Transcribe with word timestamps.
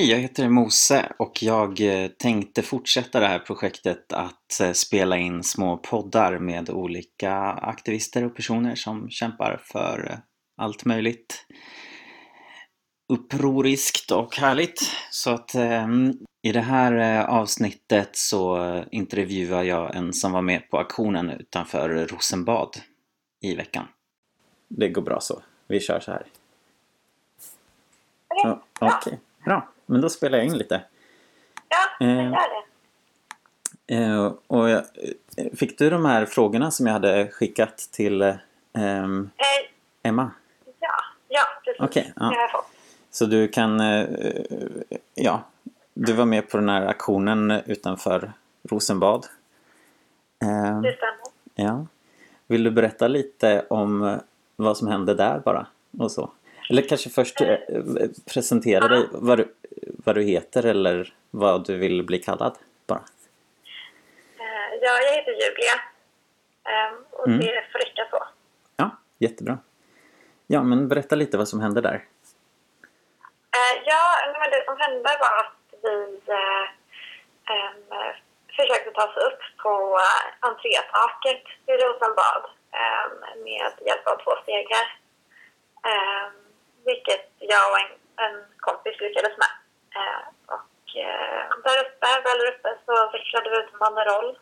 Hej, 0.00 0.10
jag 0.10 0.18
heter 0.18 0.48
Mose 0.48 1.12
och 1.18 1.42
jag 1.42 1.80
eh, 1.80 2.08
tänkte 2.08 2.62
fortsätta 2.62 3.20
det 3.20 3.26
här 3.26 3.38
projektet 3.38 4.12
att 4.12 4.60
eh, 4.60 4.72
spela 4.72 5.16
in 5.16 5.42
små 5.42 5.76
poddar 5.76 6.38
med 6.38 6.70
olika 6.70 7.34
aktivister 7.42 8.24
och 8.24 8.36
personer 8.36 8.74
som 8.74 9.10
kämpar 9.10 9.60
för 9.64 10.10
eh, 10.10 10.18
allt 10.56 10.84
möjligt 10.84 11.46
upproriskt 13.12 14.10
och 14.10 14.36
härligt. 14.36 14.80
Så 15.10 15.30
att 15.30 15.54
eh, 15.54 15.88
i 16.42 16.52
det 16.52 16.60
här 16.60 17.24
avsnittet 17.26 18.16
så 18.16 18.84
intervjuar 18.90 19.62
jag 19.62 19.96
en 19.96 20.12
som 20.12 20.32
var 20.32 20.42
med 20.42 20.70
på 20.70 20.78
aktionen 20.78 21.30
utanför 21.30 22.06
Rosenbad 22.06 22.76
i 23.40 23.54
veckan. 23.54 23.86
Det 24.68 24.88
går 24.88 25.02
bra 25.02 25.20
så. 25.20 25.42
Vi 25.68 25.80
kör 25.80 26.00
så 26.00 26.10
här. 26.10 26.26
Ja, 28.28 28.62
Okej, 28.80 28.96
okay. 28.98 29.18
bra. 29.44 29.68
Men 29.90 30.00
då 30.00 30.08
spelar 30.08 30.38
jag 30.38 30.46
in 30.46 30.58
lite. 30.58 30.82
Ja, 31.68 32.06
jag 32.06 32.16
gör 32.16 32.30
det. 33.86 33.94
Eh, 33.94 34.32
och 34.46 34.68
jag, 34.70 34.84
fick 35.54 35.78
du 35.78 35.90
de 35.90 36.04
här 36.04 36.26
frågorna 36.26 36.70
som 36.70 36.86
jag 36.86 36.92
hade 36.92 37.28
skickat 37.28 37.76
till 37.78 38.22
eh, 38.22 38.36
Emma? 40.02 40.30
Ja, 40.80 40.94
ja 41.28 41.42
precis. 41.64 41.80
Okay, 41.80 42.04
ja. 42.06 42.12
Det 42.16 42.24
har 42.24 42.34
jag 42.34 42.50
fått. 42.50 42.66
Så 43.10 43.26
du 43.26 43.48
kan, 43.48 43.80
eh, 43.80 44.06
ja, 45.14 45.42
du 45.94 46.12
var 46.12 46.24
med 46.24 46.48
på 46.50 46.56
den 46.56 46.68
här 46.68 46.86
aktionen 46.86 47.50
utanför 47.50 48.32
Rosenbad. 48.62 49.26
Eh, 50.42 50.80
det 50.80 50.96
stämmer. 50.96 51.20
Ja. 51.54 51.86
Vill 52.46 52.64
du 52.64 52.70
berätta 52.70 53.08
lite 53.08 53.66
om 53.70 54.20
vad 54.56 54.76
som 54.76 54.88
hände 54.88 55.14
där 55.14 55.38
bara? 55.38 55.66
Och 55.98 56.12
så? 56.12 56.30
Eller 56.70 56.82
kanske 56.82 57.10
först 57.10 57.40
eh, 57.40 57.56
presentera 58.26 58.88
dig, 58.88 59.08
vad 59.12 59.38
du, 59.38 59.54
vad 60.04 60.14
du 60.14 60.22
heter 60.22 60.66
eller 60.66 61.14
vad 61.30 61.66
du 61.66 61.76
vill 61.76 62.02
bli 62.02 62.18
kallad 62.18 62.58
bara. 62.86 63.04
Eh, 64.38 64.74
ja, 64.82 65.00
jag 65.00 65.12
heter 65.12 65.32
Julia. 65.32 65.76
Ehm, 66.64 67.04
och 67.10 67.28
mm. 67.28 67.40
det 67.40 67.64
får 67.72 67.78
räcka 67.78 68.06
så. 68.10 68.24
Ja, 68.76 68.90
jättebra. 69.18 69.58
Ja, 70.46 70.62
men 70.62 70.88
berätta 70.88 71.16
lite 71.16 71.38
vad 71.38 71.48
som 71.48 71.60
hände 71.60 71.80
där. 71.80 72.04
Eh, 73.56 73.82
ja, 73.84 74.02
men 74.40 74.50
det 74.50 74.64
som 74.64 74.76
hände 74.78 75.16
var 75.24 75.32
att 75.42 75.56
vi 75.82 76.20
ähm, 77.54 78.12
försökte 78.56 78.90
ta 78.90 79.04
oss 79.08 79.16
upp 79.16 79.42
på 79.62 79.98
entrétaket 80.40 81.44
i 81.66 81.72
Rosenbad 81.72 82.44
ähm, 82.72 83.42
med 83.44 83.72
hjälp 83.86 84.06
av 84.06 84.16
två 84.24 84.32
stegar. 84.42 84.96
Vilket 86.84 87.32
jag 87.38 87.70
och 87.72 87.78
en, 87.80 87.92
en 88.24 88.44
kompis 88.60 89.00
lyckades 89.00 89.38
med. 89.38 89.59
Eh, 89.96 90.54
och 90.56 90.96
eh, 90.96 91.48
där 91.64 91.78
uppe, 91.84 92.06
väl 92.24 92.52
uppe, 92.52 92.78
så 92.86 93.10
vecklade 93.12 93.50
vi 93.50 93.56
ut 93.58 93.72
en 93.72 93.78
banderoll 93.78 94.38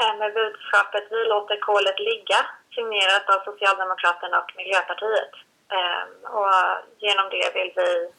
eh, 0.00 0.14
med 0.18 0.34
budskapet 0.34 1.04
Vi 1.10 1.24
låter 1.24 1.56
kolet 1.56 1.98
ligga, 1.98 2.40
signerat 2.74 3.30
av 3.30 3.44
Socialdemokraterna 3.44 4.38
och 4.40 4.52
Miljöpartiet. 4.56 5.32
Eh, 5.72 6.30
och 6.30 6.52
genom 6.98 7.28
det 7.30 7.54
vill 7.54 7.72
vi 7.76 8.12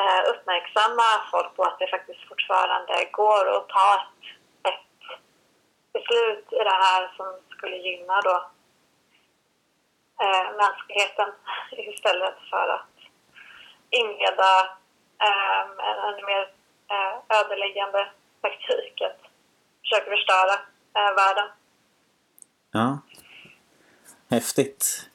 eh, 0.00 0.30
uppmärksamma 0.30 1.08
folk 1.30 1.56
på 1.56 1.62
att 1.64 1.78
det 1.78 1.90
faktiskt 1.90 2.28
fortfarande 2.28 3.08
går 3.12 3.56
att 3.56 3.68
ta 3.68 3.94
ett, 3.94 4.72
ett 4.72 5.20
beslut 5.92 6.52
i 6.52 6.64
det 6.64 6.78
här 6.84 7.12
som 7.16 7.40
skulle 7.56 7.76
gynna 7.76 8.20
då 8.20 8.50
eh, 10.22 10.56
mänskligheten 10.56 11.32
istället 11.70 12.34
för 12.50 12.68
att 12.68 12.88
inleda 13.90 14.78
eh, 15.26 15.60
en 15.88 15.98
ännu 16.08 16.26
mer 16.26 16.44
eh, 16.90 17.40
ödeläggande 17.40 18.08
taktik 18.40 19.02
att 19.02 19.20
försöka 19.82 20.10
förstöra 20.10 20.54
eh, 20.96 21.14
världen. 21.16 21.48
Ja. 22.72 22.98
Häftigt. 24.30 25.08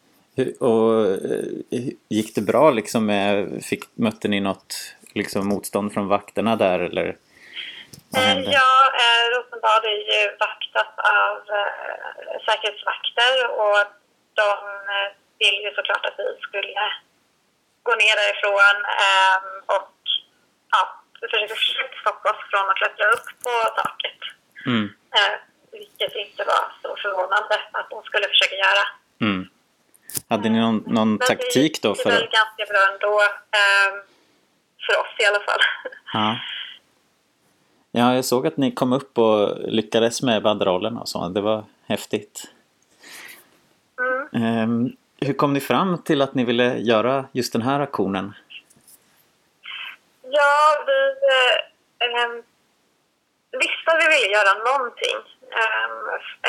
Och 0.60 1.06
eh, 1.06 1.84
gick 2.10 2.36
det 2.36 2.42
bra 2.42 2.72
liksom? 2.72 3.06
Med, 3.06 3.64
fick, 3.64 3.84
mötte 3.94 4.28
ni 4.28 4.40
något 4.40 4.96
liksom, 5.14 5.48
motstånd 5.48 5.94
från 5.94 6.08
vakterna 6.08 6.56
där 6.56 6.80
eller? 6.80 7.18
Eh, 8.18 8.40
ja, 8.40 8.74
eh, 9.04 9.24
Rosenbad 9.34 9.86
är 9.86 10.02
ju 10.14 10.22
vaktat 10.40 10.94
av 11.22 11.38
eh, 11.60 12.40
säkerhetsvakter 12.46 13.34
och 13.64 13.80
de 14.34 14.52
eh, 14.94 15.10
vill 15.40 15.58
ju 15.66 15.72
såklart 15.76 16.06
att 16.06 16.16
vi 16.18 16.38
skulle 16.42 16.74
gå 17.84 17.92
ner 17.96 18.16
därifrån 18.22 18.78
eh, 19.06 19.38
och 19.76 19.93
ja, 21.32 21.56
försöka 21.56 21.98
stoppa 22.04 22.30
oss 22.32 22.42
från 22.52 22.70
att 22.70 22.78
klättra 22.82 23.06
upp 23.16 23.28
på 23.46 23.54
taket. 23.82 24.20
Mm. 24.66 24.86
Eh, 25.18 25.34
vilket 25.72 26.16
inte 26.26 26.44
var 26.52 26.64
så 26.82 26.90
förvånande 27.02 27.56
att 27.72 27.90
de 27.90 28.04
skulle 28.04 28.28
försöka 28.34 28.56
göra. 28.56 28.84
Mm. 29.22 29.50
Hade 30.30 30.50
ni 30.50 30.60
någon, 30.60 30.84
någon 30.88 31.10
Men 31.10 31.28
taktik 31.28 31.82
då? 31.82 31.96
För... 31.96 32.10
Det 32.10 32.22
gick 32.22 32.32
ganska 32.42 32.64
bra 32.72 32.82
ändå. 32.94 33.14
Eh, 33.60 33.90
för 34.86 35.00
oss 35.00 35.20
i 35.20 35.26
alla 35.26 35.40
fall. 35.40 35.60
Ja. 36.14 36.40
ja, 37.92 38.16
jag 38.16 38.26
såg 38.26 38.48
att 38.48 38.58
ni 38.58 38.72
kom 38.72 38.94
upp 38.94 39.18
och 39.18 39.58
lyckades 39.72 40.22
med 40.22 40.44
banderollen 40.44 40.98
och 40.98 41.10
så. 41.10 41.30
Det 41.30 41.42
var 41.42 41.64
häftigt. 41.86 42.52
Mm. 44.34 44.96
Hur 45.22 45.34
kom 45.34 45.54
ni 45.54 45.60
fram 45.60 45.98
till 45.98 46.22
att 46.22 46.36
ni 46.36 46.44
ville 46.44 46.78
göra 46.78 47.26
just 47.32 47.54
den 47.54 47.62
här 47.62 47.80
aktionen? 47.80 48.34
Ja, 50.38 50.56
vi 50.90 51.00
eh, 51.36 52.30
visste 53.64 53.88
att 53.92 54.02
vi 54.04 54.08
ville 54.14 54.30
göra 54.38 54.54
någonting 54.70 55.20
eh, 55.62 55.90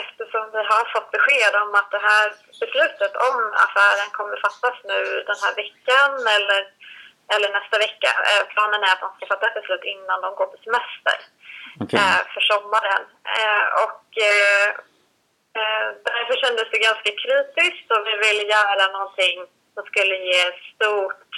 eftersom 0.03 0.45
vi 0.57 0.63
har 0.73 0.85
fått 0.95 1.11
besked 1.17 1.55
om 1.63 1.71
att 1.81 1.91
det 1.91 2.03
här 2.11 2.29
beslutet 2.61 3.13
om 3.29 3.37
affären 3.67 4.11
kommer 4.19 4.37
fattas 4.47 4.79
nu 4.91 5.01
den 5.31 5.41
här 5.45 5.55
veckan 5.63 6.11
eller, 6.37 6.61
eller 7.35 7.49
nästa 7.59 7.77
vecka. 7.87 8.11
Eh, 8.29 8.43
planen 8.53 8.83
är 8.83 8.93
att 8.93 9.05
de 9.05 9.11
ska 9.17 9.27
fatta 9.27 9.47
ett 9.47 9.61
beslut 9.61 9.85
innan 9.95 10.21
de 10.25 10.35
går 10.35 10.47
på 10.47 10.59
semester 10.67 11.17
okay. 11.83 12.01
eh, 12.01 12.23
för 12.33 12.43
sommaren. 12.53 13.03
Eh, 13.37 13.67
och 13.85 14.07
eh, 14.31 14.71
Eh, 15.61 15.89
därför 16.09 16.37
kändes 16.43 16.67
det 16.73 16.87
ganska 16.89 17.11
kritiskt 17.23 17.89
och 17.95 18.03
vi 18.09 18.15
ville 18.25 18.45
göra 18.57 18.85
någonting 18.93 19.37
som 19.75 19.85
skulle 19.91 20.17
ge 20.29 20.43
stort... 20.71 21.31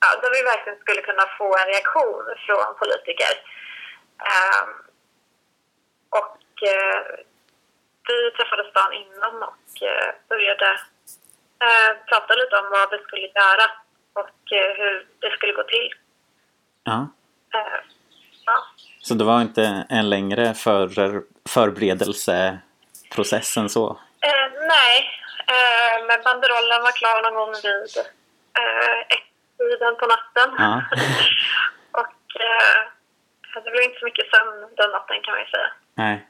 Ja, 0.00 0.08
där 0.22 0.30
vi 0.36 0.42
verkligen 0.42 0.80
skulle 0.80 1.02
kunna 1.02 1.26
få 1.38 1.56
en 1.60 1.68
reaktion 1.74 2.24
från 2.46 2.68
politiker. 2.82 3.32
Um, 4.34 4.68
och 6.20 6.38
uh, 6.74 7.02
vi 8.08 8.16
träffades 8.36 8.72
dagen 8.72 8.92
innan 9.02 9.34
och 9.50 9.70
uh, 9.82 10.10
började 10.28 10.70
uh, 11.64 11.92
prata 12.08 12.32
lite 12.34 12.56
om 12.56 12.70
vad 12.70 12.90
vi 12.90 12.98
skulle 12.98 13.20
göra 13.20 13.66
och 14.12 14.38
hur 14.78 15.06
det 15.20 15.30
skulle 15.30 15.52
gå 15.52 15.62
till. 15.62 15.94
Ja. 16.84 17.08
Så 19.00 19.14
det 19.14 19.24
var 19.24 19.40
inte 19.40 19.86
en 19.88 20.10
längre 20.10 20.54
för, 20.54 20.88
förberedelseprocess 21.48 23.56
än 23.56 23.68
så? 23.68 23.98
Nej, 24.68 25.10
eh, 25.54 25.96
men 26.06 26.22
banderollen 26.24 26.82
var 26.82 26.92
klar 26.92 27.22
någon 27.22 27.34
gång 27.34 27.54
vid 27.62 27.96
eh, 28.60 29.00
ett-tiden 29.58 29.96
på 29.96 30.06
natten. 30.06 30.54
Ja. 30.58 30.82
och 32.00 32.40
eh, 32.40 33.62
det 33.64 33.70
blev 33.70 33.82
inte 33.82 33.98
så 33.98 34.04
mycket 34.04 34.26
sömn 34.30 34.74
den 34.76 34.90
natten 34.90 35.16
kan 35.22 35.32
man 35.32 35.40
ju 35.40 35.50
säga. 35.50 35.70
Nej. 35.94 36.28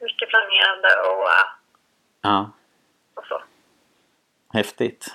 Mycket 0.00 0.28
planerande 0.28 0.88
och, 1.08 1.22
uh, 1.22 1.46
ja. 2.22 2.50
och 3.14 3.24
så. 3.26 3.42
Häftigt. 4.52 5.14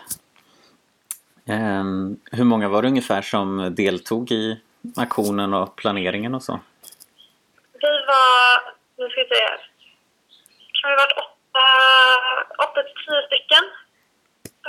Um, 1.50 2.22
hur 2.32 2.44
många 2.44 2.70
var 2.70 2.82
det 2.82 2.88
ungefär 2.88 3.22
som 3.22 3.76
deltog 3.76 4.32
i 4.32 4.62
aktionen 4.98 5.54
och 5.54 5.76
planeringen 5.76 6.36
och 6.36 6.44
så? 6.44 6.60
Vi 7.74 8.06
var, 8.08 8.74
nu 8.98 9.10
ska 9.10 9.22
vi 9.22 9.28
se, 9.30 9.46
kan 10.82 10.92
vi 10.92 10.96
varit 10.96 11.18
åtta, 11.18 11.66
åtta 12.64 12.84
till 12.84 12.94
tio 13.06 13.28
stycken 13.28 13.64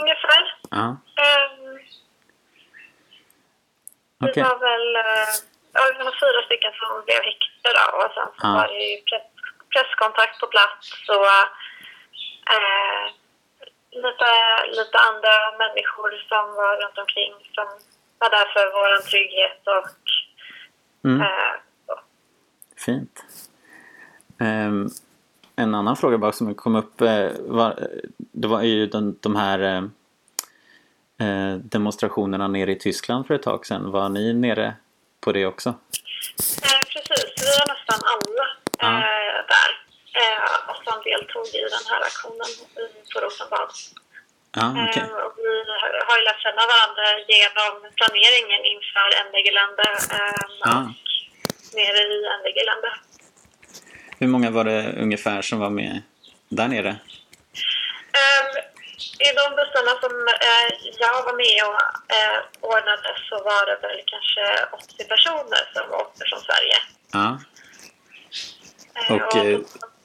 ungefär. 0.00 0.42
Ja. 0.70 0.86
Um, 0.86 1.59
okay. 4.20 4.32
Vi 4.34 4.42
var 4.48 4.58
väl, 4.68 4.86
eh, 5.06 5.28
ja 5.74 5.80
vi 5.98 6.04
var 6.08 6.16
fyra 6.24 6.40
stycken 6.46 6.72
som 6.80 6.88
blev 7.06 7.20
häktade 7.30 7.82
och 7.96 8.08
sen 8.16 8.28
så 8.38 8.46
ja. 8.46 8.52
var 8.58 8.68
det 8.72 8.82
ju 8.90 8.96
press, 9.08 9.26
presskontakt 9.72 10.36
på 10.40 10.46
plats 10.54 10.86
och 11.16 11.30
uh, 12.54 13.04
lite, 14.04 14.30
lite 14.78 14.96
andra 15.08 15.34
människor 15.62 16.10
som 16.30 16.44
var 16.60 16.72
runt 16.82 16.98
omkring 16.98 17.32
som 17.56 17.68
var 18.18 18.30
där 18.30 18.46
för 18.54 18.66
vår 18.76 18.90
trygghet 19.10 19.62
och 19.76 19.88
mm. 21.04 21.20
eh, 21.20 21.54
Fint. 22.86 23.24
Um, 24.40 24.88
en 25.56 25.74
annan 25.74 25.96
fråga 25.96 26.18
bara 26.18 26.32
som 26.32 26.54
kom 26.54 26.76
upp 26.76 27.00
eh, 27.00 27.30
var, 27.38 27.88
det 28.16 28.48
var 28.48 28.62
ju 28.62 28.86
den, 28.86 29.18
de 29.20 29.36
här 29.36 29.58
eh, 29.58 29.82
demonstrationerna 31.62 32.48
nere 32.48 32.72
i 32.72 32.78
Tyskland 32.78 33.26
för 33.26 33.34
ett 33.34 33.42
tag 33.42 33.66
sedan. 33.66 33.90
Var 33.90 34.08
ni 34.08 34.32
nere 34.32 34.74
på 35.20 35.32
det 35.32 35.46
också? 35.46 35.68
Eh, 35.68 36.82
precis, 36.92 37.24
vi 37.42 37.50
var 37.58 37.66
nästan 37.74 38.00
alla 38.14 38.46
eh, 38.86 39.34
där 39.52 39.70
eh, 40.20 40.70
och 40.70 40.76
som 40.84 40.96
deltog 41.08 41.46
i 41.46 41.62
den 41.76 41.84
här 41.90 42.00
aktionen 42.10 42.50
på 43.12 43.20
Rosenbad. 43.20 43.70
Okay. 44.56 45.02
eh, 45.02 45.16
och 45.26 45.34
vi 45.36 45.50
har 46.08 46.16
ju 46.18 46.24
lärt 46.28 46.42
känna 46.46 46.64
varandra 46.74 47.04
genom 47.34 47.72
planeringen 47.98 48.62
inför 48.74 49.08
NDG-lände 49.26 49.86
eh, 50.18 50.70
Ah. 50.70 50.80
och 50.80 51.74
nere 51.74 51.98
i 51.98 52.16
NDG-lände. 52.38 52.90
Hur 54.18 54.26
många 54.28 54.50
var 54.50 54.64
det 54.64 54.92
ungefär 55.04 55.42
som 55.42 55.58
var 55.58 55.70
med 55.70 56.02
där 56.48 56.68
nere? 56.68 56.96
I 59.26 59.28
de 59.40 59.44
bussarna 59.58 59.92
som 60.04 60.12
eh, 60.48 60.68
jag 61.04 61.16
var 61.28 61.36
med 61.44 61.58
och 61.68 61.80
eh, 62.16 62.38
ordnade 62.72 63.10
så 63.28 63.36
var 63.50 63.62
det 63.70 63.78
väl 63.86 64.00
kanske 64.12 64.44
80 64.72 65.04
personer 65.12 65.62
som 65.74 65.84
åkte 66.00 66.22
från 66.30 66.40
Sverige. 66.48 66.76
Ja, 67.12 67.38
Eh, 69.08 69.14
Och, 69.14 69.20
och 69.20 69.36
eh, 69.36 69.58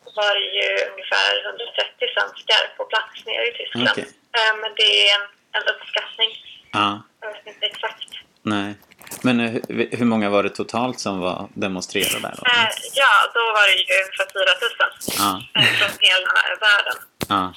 så 0.03 0.09
var 0.21 0.33
det 0.39 0.47
ju 0.59 0.67
ungefär 0.91 1.31
130 1.45 2.07
svenskar 2.15 2.61
på 2.77 2.83
plats 2.85 3.25
nere 3.25 3.47
i 3.47 3.51
Tyskland. 3.57 3.89
Okej. 3.91 4.07
Eh, 4.37 4.53
men 4.61 4.71
det 4.75 4.89
är 5.09 5.15
en, 5.17 5.25
en 5.57 5.63
uppskattning. 5.75 6.29
ja, 6.71 7.03
Jag 7.21 7.27
vet 7.33 7.47
inte 7.47 7.65
exakt. 7.65 8.09
nej. 8.41 8.73
Men 9.21 9.39
eh, 9.39 9.51
hur, 9.99 10.05
många 10.05 10.29
var 10.29 10.43
det 10.43 10.49
totalt 10.49 10.99
som 10.99 11.19
var 11.19 11.47
demonstrerade 11.53 12.19
där? 12.27 12.35
Då? 12.37 12.43
Eh, 12.51 12.69
ja, 12.93 13.11
då 13.33 13.39
var 13.39 13.65
det 13.69 13.75
ju 13.75 13.85
ungefär 14.03 14.27
4 14.33 14.43
000 14.79 15.41
Ja, 15.53 15.61
eh, 15.61 15.65
från 15.79 15.97
hela 15.99 16.31
världen 16.67 16.97
ja, 17.29 17.53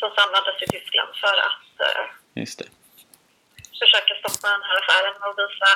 som 0.00 0.10
samlades 0.18 0.62
i 0.64 0.66
Tyskland 0.74 1.10
för 1.22 1.36
att 1.48 1.70
eh, 1.88 2.04
försöka 3.80 4.12
stoppa 4.22 4.46
den 4.54 4.62
här 4.68 4.76
affären 4.82 5.16
och 5.26 5.34
visa 5.42 5.70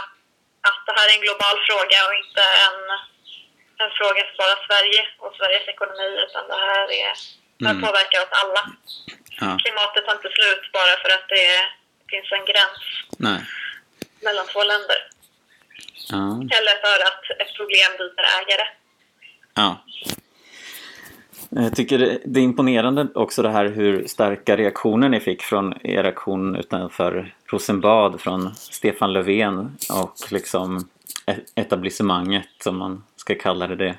att 0.68 0.80
det 0.86 0.94
här 0.98 1.06
är 1.08 1.14
en 1.16 1.24
global 1.26 1.56
fråga 1.68 1.98
och 2.08 2.14
inte 2.22 2.42
en, 2.66 2.78
en 3.82 3.90
fråga 3.98 4.20
för 4.28 4.36
bara 4.42 4.56
Sverige 4.68 5.02
och 5.22 5.32
Sveriges 5.38 5.68
ekonomi 5.74 6.08
utan 6.24 6.42
det 6.52 6.60
här 6.70 6.84
är, 7.04 7.12
det 7.58 7.66
här 7.68 7.74
Mm. 7.76 7.86
påverkar 7.86 8.20
oss 8.24 8.32
alla. 8.42 8.62
Ja, 9.40 9.50
Klimatet 9.62 10.04
tar 10.06 10.14
inte 10.18 10.32
slut 10.38 10.72
bara 10.72 10.94
för 11.02 11.10
att 11.16 11.26
det, 11.28 11.42
är, 11.56 11.62
det 11.98 12.06
finns 12.12 12.32
en 12.32 12.44
gräns 12.50 12.80
nej. 13.26 13.40
mellan 14.26 14.46
två 14.46 14.62
länder. 14.64 14.98
Ja, 16.12 16.24
Eller 16.58 16.74
för 16.84 16.98
att 17.08 17.22
ett 17.42 17.54
problem 17.56 17.90
byter 17.98 18.24
ägare. 18.40 18.66
ja. 19.54 19.68
Jag 21.52 21.76
tycker 21.76 22.18
det 22.24 22.40
är 22.40 22.44
imponerande 22.44 23.06
också 23.14 23.42
det 23.42 23.50
här 23.50 23.64
hur 23.64 24.06
starka 24.06 24.56
reaktioner 24.56 25.08
ni 25.08 25.20
fick 25.20 25.42
från 25.42 25.86
er 25.86 26.04
aktion 26.04 26.56
utanför 26.56 27.34
Rosenbad 27.46 28.20
från 28.20 28.54
Stefan 28.54 29.12
Löfven 29.12 29.76
och 29.92 30.14
liksom 30.30 30.88
e- 31.26 31.40
etablissemanget 31.54 32.48
som 32.58 32.78
man 32.78 33.04
ska 33.16 33.34
kalla 33.34 33.66
det 33.66 33.76
det. 33.76 33.96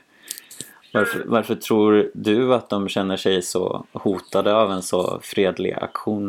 Varför, 0.94 1.24
varför 1.26 1.56
tror 1.56 2.12
du 2.14 2.54
att 2.54 2.70
de 2.70 2.90
känner 2.90 3.18
sig 3.18 3.42
så 3.42 3.86
hotade 3.94 4.56
av 4.56 4.72
en 4.72 4.82
så 4.82 5.20
fredlig 5.24 5.74
aktion? 5.74 6.26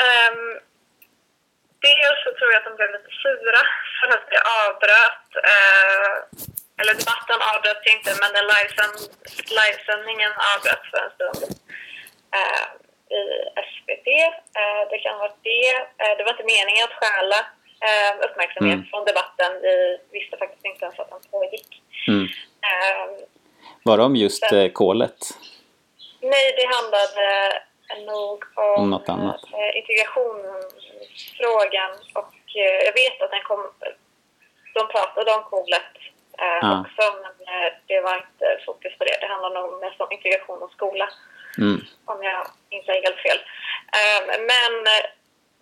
Um, 0.00 0.58
dels 1.80 2.18
så 2.24 2.30
tror 2.38 2.52
jag 2.52 2.58
att 2.58 2.64
de 2.64 2.76
blev 2.76 2.90
lite 2.92 3.12
sura 3.22 3.62
för 4.00 4.08
att 4.16 4.26
vi 4.30 4.36
avbröt, 4.64 5.28
uh, 5.52 6.14
eller 6.80 6.94
debatten 7.02 7.38
avbröts 7.52 7.86
inte, 7.94 8.10
men 8.20 8.30
den 8.36 8.46
livesänd, 8.52 8.96
livesändningen 9.60 10.32
avbröts 10.52 10.86
för 10.92 11.00
en 11.06 11.12
stund 11.18 11.40
eh, 12.38 12.64
i 13.18 13.20
SVT. 13.70 14.08
Eh, 14.60 14.82
det 14.90 14.98
kan 15.04 15.18
vara 15.18 15.32
det. 15.50 15.68
Eh, 16.02 16.12
det 16.16 16.22
var 16.24 16.30
inte 16.36 16.50
meningen 16.56 16.84
att 16.88 16.98
stjäla 17.00 17.38
eh, 17.88 18.12
uppmärksamhet 18.26 18.74
Mm. 18.80 18.86
från 18.90 19.04
debatten. 19.04 19.50
Vi 19.62 19.98
visste 20.18 20.36
faktiskt 20.36 20.64
inte 20.64 20.84
ens 20.84 20.98
att 20.98 21.10
den 21.10 21.20
pågick. 21.30 21.82
Mm. 22.08 22.24
Eh, 22.68 23.06
Var 23.82 23.96
det 23.96 24.02
om 24.02 24.16
just 24.16 24.52
eh, 24.52 24.68
kolet? 24.68 25.18
Nej, 26.20 26.54
det 26.58 26.66
handlade 26.76 27.52
nog 28.12 28.44
om, 28.56 28.74
Om 28.82 28.90
något 28.90 29.08
annat. 29.08 29.40
integrationsfrågan 29.74 31.90
och 32.14 32.34
jag 32.86 32.92
vet 32.92 33.22
att 33.22 33.30
den 33.30 33.42
kom, 33.42 33.72
de 34.74 34.88
pratade 34.88 35.32
om 35.32 35.42
kolet 35.42 35.82
Ja. 36.60 36.80
också 36.80 37.02
men 37.22 37.34
eh, 37.54 37.72
det 37.86 38.00
var 38.00 38.14
inte 38.24 38.46
fokus 38.66 38.98
på 38.98 39.04
det. 39.04 39.16
Det 39.20 39.26
handlade 39.32 39.54
nog 39.60 39.80
mest 39.80 40.00
om 40.00 40.12
integration 40.16 40.62
och 40.62 40.72
skola 40.72 41.08
Mm. 41.58 41.80
om 42.12 42.18
jag 42.22 42.40
inte 42.76 42.90
är 42.92 43.02
helt 43.06 43.22
fel. 43.26 43.40
Eh, 43.98 44.20
men 44.52 44.72
eh, 44.94 45.04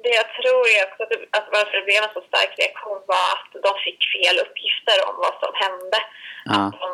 det 0.03 0.13
jag 0.21 0.29
tror 0.39 0.63
är 0.77 0.81
också 0.89 1.03
att, 1.03 1.13
att 1.39 1.49
varför 1.57 1.75
det 1.77 1.87
blev 1.89 2.03
en 2.03 2.15
så 2.19 2.23
stark 2.31 2.53
reaktion 2.59 3.01
var 3.15 3.29
att 3.37 3.53
de 3.67 3.73
fick 3.87 4.01
fel 4.15 4.37
uppgifter 4.47 4.97
om 5.09 5.15
vad 5.25 5.35
som 5.43 5.53
hände 5.65 5.99
Ja. 6.53 6.61
de 6.81 6.91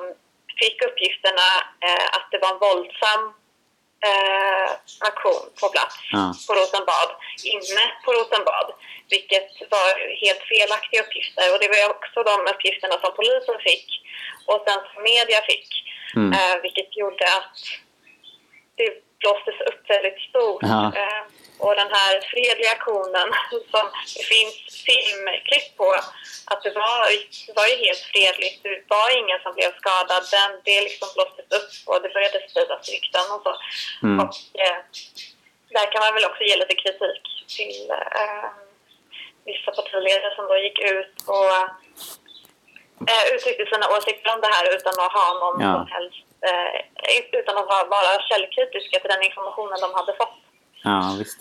fick 0.60 0.76
uppgifterna 0.88 1.48
eh, 1.86 2.06
att 2.16 2.26
det 2.30 2.38
var 2.42 2.50
en 2.52 2.58
våldsam 2.66 3.22
eh, 4.08 4.68
aktion 5.08 5.42
på 5.60 5.66
plats 5.74 5.96
Ja. 6.16 6.24
på 6.46 6.52
Rosenbad, 6.58 7.10
inne 7.54 7.84
på 8.04 8.08
Rosenbad, 8.16 8.68
vilket 9.12 9.50
var 9.74 9.88
helt 10.24 10.42
felaktiga 10.52 11.00
uppgifter. 11.04 11.44
Och 11.52 11.58
det 11.62 11.68
var 11.72 11.90
också 11.96 12.18
de 12.30 12.36
uppgifterna 12.52 12.96
som 13.02 13.12
polisen 13.18 13.58
fick 13.68 13.86
och 14.50 14.60
sen 14.66 14.80
som 14.94 15.02
media 15.12 15.40
fick, 15.50 15.68
Mm. 16.16 16.32
eh, 16.32 16.56
vilket 16.62 16.96
gjorde 16.96 17.24
att 17.38 17.56
det 18.78 18.88
blåstes 19.20 19.58
upp 19.70 19.90
väldigt 19.90 20.20
stort. 20.30 20.62
Ja. 20.74 20.92
Eh, 21.00 21.22
och 21.58 21.74
den 21.74 21.90
här 21.96 22.12
fredliga 22.32 22.70
aktionen 22.70 23.28
som 23.72 23.86
det 24.16 24.24
finns 24.32 24.56
filmklipp 24.86 25.76
på, 25.76 25.88
att 26.50 26.62
det 26.62 26.70
var, 26.82 26.98
det 27.46 27.54
var 27.60 27.66
ju 27.66 27.76
helt 27.86 28.04
fredligt. 28.12 28.62
Det 28.62 28.84
var 28.96 29.08
ingen 29.20 29.38
som 29.42 29.52
blev 29.54 29.70
skadad. 29.80 30.22
Den, 30.36 30.50
det 30.64 30.80
liksom 30.88 31.08
blåstes 31.14 31.48
upp 31.58 31.72
och 31.88 32.02
det 32.02 32.08
började 32.14 32.48
spridas 32.48 32.88
rykten 32.92 33.26
och 33.34 33.42
så. 33.46 33.52
Mm. 34.06 34.16
Och 34.22 34.34
eh, 34.64 34.78
där 35.76 35.86
kan 35.92 36.00
man 36.04 36.14
väl 36.14 36.24
också 36.30 36.42
ge 36.48 36.56
lite 36.56 36.74
kritik 36.82 37.24
till 37.56 37.90
eh, 37.90 38.48
vissa 39.50 39.70
partiledare 39.78 40.34
som 40.36 40.44
då 40.50 40.56
gick 40.66 40.78
ut 40.92 41.14
och 41.36 41.52
eh, 43.10 43.24
uttryckte 43.34 43.64
sina 43.72 43.86
åsikter 43.96 44.34
om 44.34 44.40
det 44.40 44.52
här 44.56 44.64
utan 44.76 44.94
att 45.04 45.12
ha 45.20 45.26
någon 45.42 45.60
Ja. 45.66 45.72
som 45.74 45.86
helst 45.96 46.24
eh, 46.48 46.74
utan 47.40 47.58
att 47.58 47.68
vara 47.96 48.22
källkritiska 48.28 49.00
till 49.00 49.10
den 49.14 49.22
informationen 49.22 49.80
de 49.80 49.94
hade 49.94 50.14
fått. 50.22 50.38
Ja, 50.84 51.14
visst. 51.18 51.38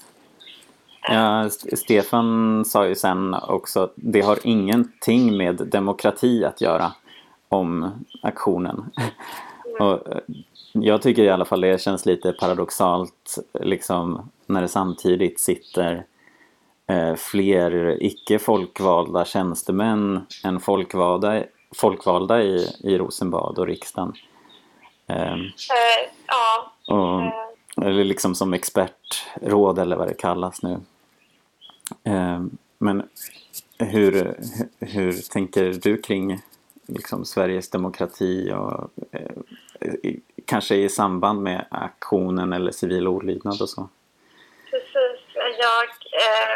Ja, 1.08 1.46
St- 1.46 1.78
Stefan 1.78 2.66
sa 2.66 2.88
ju 2.88 2.96
sen 2.96 3.34
också 3.34 3.84
att 3.84 3.94
det 3.96 4.22
har 4.22 4.40
ingenting 4.44 5.38
med 5.38 5.56
demokrati 5.56 6.46
att 6.46 6.62
göra 6.62 6.92
om 7.50 7.92
aktionen. 8.22 8.92
Och 9.80 10.08
eh, 10.12 10.18
jag 10.72 11.02
tycker 11.02 11.24
i 11.24 11.30
alla 11.30 11.46
fall 11.46 11.62
det 11.62 11.82
känns 11.82 12.06
lite 12.06 12.34
paradoxalt 12.34 13.38
liksom 13.60 14.30
när 14.46 14.62
det 14.62 14.68
samtidigt 14.68 15.40
sitter 15.40 16.06
eh, 16.88 17.16
fler 17.16 18.04
icke 18.04 18.40
folkvalda 18.40 19.26
tjänstemän 19.26 20.26
än 20.44 20.60
folkvalda, 20.60 21.44
folkvalda 21.76 22.42
i, 22.44 22.68
i 22.84 22.98
Rosenbad 22.98 23.60
och 23.60 23.68
riksdagen. 23.68 24.14
Ehm, 25.08 25.40
Eh, 25.42 26.12
ja, 26.28 26.72
och, 26.96 27.22
eh, 27.22 27.34
eller 27.78 28.04
liksom 28.04 28.36
som 28.36 28.54
expertråd 28.54 29.80
eller 29.80 29.96
vad 29.96 30.08
det 30.08 30.14
kallas 30.14 30.62
nu. 30.62 30.80
Eh, 32.04 32.42
Men 32.78 33.10
hur, 33.78 34.36
hur, 34.80 35.32
tänker 35.32 35.74
du 35.74 36.02
kring 36.02 36.42
liksom 36.88 37.26
Sveriges 37.26 37.70
demokrati 37.70 38.52
och 38.52 38.90
eh, 39.12 40.16
kanske 40.46 40.76
i 40.76 40.90
samband 40.90 41.42
med 41.42 41.66
aktionen 41.72 42.54
eller 42.54 42.72
civil 42.72 43.08
olydnad 43.08 43.62
och 43.62 43.70
så? 43.70 43.90
precis. 44.74 45.20
Jag 45.66 45.88
eh, 46.24 46.56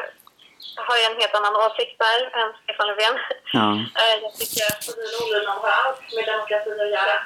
har 0.88 0.96
ju 1.00 1.04
en 1.10 1.20
helt 1.22 1.36
annan 1.40 1.56
åsikt 1.66 1.96
där 2.06 2.20
än 2.40 2.50
Stefan 2.64 2.88
Löfven. 2.88 3.16
Ja, 3.54 3.70
Eh, 4.00 4.16
jag 4.24 4.34
tycker 4.40 4.62
att 4.72 4.84
civil 4.84 5.14
olydnad 5.24 5.58
har 5.64 5.74
allt 5.82 6.02
med 6.16 6.26
demokrati 6.34 6.72
att 6.86 6.96
göra. 6.98 7.18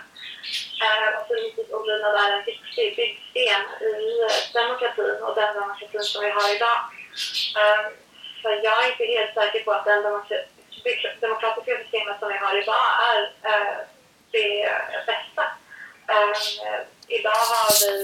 Och 1.17 1.27
politisk 1.27 1.69
olydnad 1.73 2.15
är 2.15 2.17
alltså 2.17 2.37
en 2.39 2.45
viktig 2.45 2.95
byggsten 2.95 3.63
i 3.91 4.07
demokratin 4.53 5.23
och 5.23 5.35
den 5.35 5.53
demokratin 5.53 6.03
som 6.03 6.23
vi 6.25 6.29
har 6.29 6.55
idag. 6.55 6.79
Ehm, 7.59 7.91
För 8.41 8.51
jag 8.63 8.85
är 8.85 8.91
inte 8.91 9.05
helt 9.05 9.33
säker 9.33 9.63
på 9.63 9.71
att 9.71 9.85
den 9.85 10.03
demokratiska 11.21 11.77
systemet 11.83 12.19
som 12.19 12.29
vi 12.29 12.37
har 12.37 12.57
idag 12.61 12.85
är 13.11 13.19
eh, 13.49 13.77
det 14.31 14.69
bästa. 15.09 15.43
Ehm, 16.13 16.33
idag 17.07 17.41
har 17.53 17.71
vi 17.81 17.95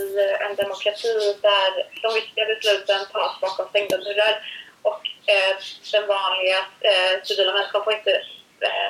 en 0.46 0.56
demokrati 0.56 1.38
där 1.42 1.70
de 2.02 2.14
viktiga 2.14 2.46
besluten 2.46 3.06
tas 3.12 3.40
bakom 3.42 3.70
stängda 3.70 3.98
dörrar 3.98 4.36
och 4.82 5.02
eh, 5.26 5.56
den 5.92 6.08
vanliga 6.08 6.60
eh, 6.90 7.24
civila 7.24 7.54
människan 7.54 7.84
får 7.84 7.94
inte 7.94 8.22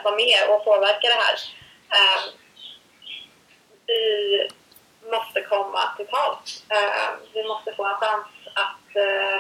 vara 0.04 0.16
med 0.16 0.50
och 0.50 0.66
påverka 0.66 1.08
det 1.08 1.22
här. 1.26 1.38
Ehm, 1.98 2.24
vi 3.88 4.50
måste 5.12 5.42
komma 5.42 5.80
till 5.98 6.08
tals. 6.08 6.64
Eh, 6.70 7.10
vi 7.34 7.44
måste 7.48 7.76
få 7.76 7.86
en 7.86 7.96
chans 7.96 8.28
att 8.54 8.96
eh, 8.96 9.38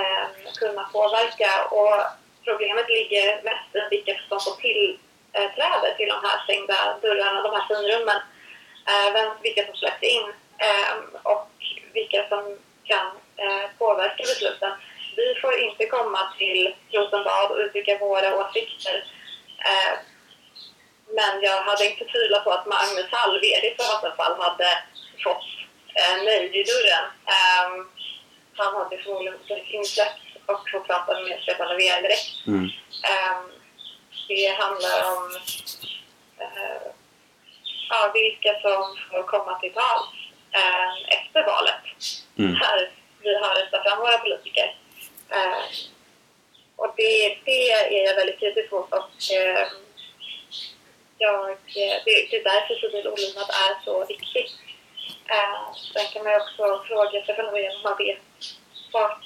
eh, 0.00 0.26
kunna 0.58 0.84
påverka. 0.92 1.64
Och 1.70 1.96
problemet 2.44 2.88
ligger 2.88 3.42
mest 3.42 3.74
i 3.74 3.80
vilka 3.90 4.12
som 4.28 4.40
får 4.40 4.56
tillträde 4.60 5.88
eh, 5.88 5.96
till 5.96 6.08
de 6.08 6.20
här 6.28 6.38
stängda 6.44 6.98
dörrarna, 7.02 7.42
de 7.42 7.52
här 7.56 7.66
finrummen. 7.68 8.20
Eh, 8.90 9.32
vilka 9.42 9.66
som 9.66 9.76
släpps 9.76 10.02
in 10.02 10.32
eh, 10.58 10.94
och 11.22 11.48
vilka 11.92 12.28
som 12.28 12.58
kan 12.84 13.06
eh, 13.36 13.70
påverka 13.78 14.22
besluten. 14.22 14.72
Vi 15.16 15.34
får 15.40 15.58
inte 15.58 15.86
komma 15.86 16.32
till 16.38 16.74
Rosenbad 16.90 17.50
och 17.50 17.56
uttrycka 17.56 17.98
våra 17.98 18.36
åsikter. 18.36 19.04
Ehm, 19.58 19.96
Eh, 21.12 21.24
men 21.24 21.42
jag 21.42 21.62
hade 21.62 21.86
inte 21.86 22.04
tvivlat 22.04 22.44
på 22.44 22.50
att 22.50 22.66
Magnus 22.66 23.10
Hall, 23.10 23.40
VD 23.40 23.74
för 23.76 23.94
Vattenfall, 23.94 24.40
hade 24.40 24.68
fått 25.24 25.44
eh, 25.94 26.24
nej 26.24 26.60
i 26.60 26.62
dörren. 26.62 27.04
Um, 27.36 27.88
han 28.56 28.74
hade 28.74 28.98
förmodligen 28.98 29.38
blivit 29.46 29.70
insläppt 29.70 30.20
och 30.46 30.70
fått 30.70 30.86
prata 30.86 31.20
med 31.20 31.40
Stefan 31.42 31.68
Löfven 31.68 32.02
direkt. 32.02 32.46
Mm. 32.46 32.64
Um, 32.64 33.52
det 34.28 34.46
handlar 34.58 35.16
om 35.16 35.24
uh, 36.40 36.88
ja, 37.88 38.10
vilka 38.14 38.60
som 38.60 38.96
får 39.10 39.22
komma 39.22 39.58
till 39.58 39.72
tals 39.72 40.14
uh, 40.56 41.18
efter 41.18 41.42
valet. 41.42 41.84
Mm. 42.38 42.54
Här 42.54 42.90
vi 43.22 43.34
har 43.34 43.54
röstat 43.54 43.82
fram 43.82 43.98
våra 43.98 44.18
politiker. 44.18 44.76
Uh, 45.34 45.64
och 46.76 46.94
det, 46.96 47.38
det 47.44 47.70
är 47.70 48.06
jag 48.06 48.14
väldigt 48.14 48.38
kritisk 48.38 48.72
mot. 48.72 48.92
Och, 48.92 49.10
jag, 51.22 51.50
eh, 51.50 51.56
det, 52.04 52.26
det 52.30 52.36
är 52.36 52.44
därför 52.44 52.74
civil 52.74 53.08
olydnad 53.08 53.50
är 53.64 53.84
så 53.84 54.04
viktigt. 54.04 54.52
Eh, 55.34 55.64
sen 55.92 56.06
kan 56.12 56.24
man 56.24 56.40
också 56.40 56.84
fråga 56.88 57.24
sig 57.24 57.34
om 57.38 57.44
man 57.84 57.96
vet 57.98 58.18
vart 58.92 59.24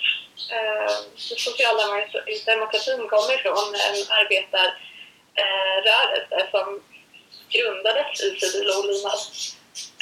eh, 0.56 0.90
socialdemokratin 1.16 3.08
kommer 3.08 3.34
ifrån. 3.34 3.74
En 3.86 3.98
arbetarrörelse 4.20 6.36
eh, 6.40 6.50
som 6.50 6.66
grundades 7.54 8.22
i 8.22 8.24
civil 8.40 8.68
olydnad. 8.78 9.20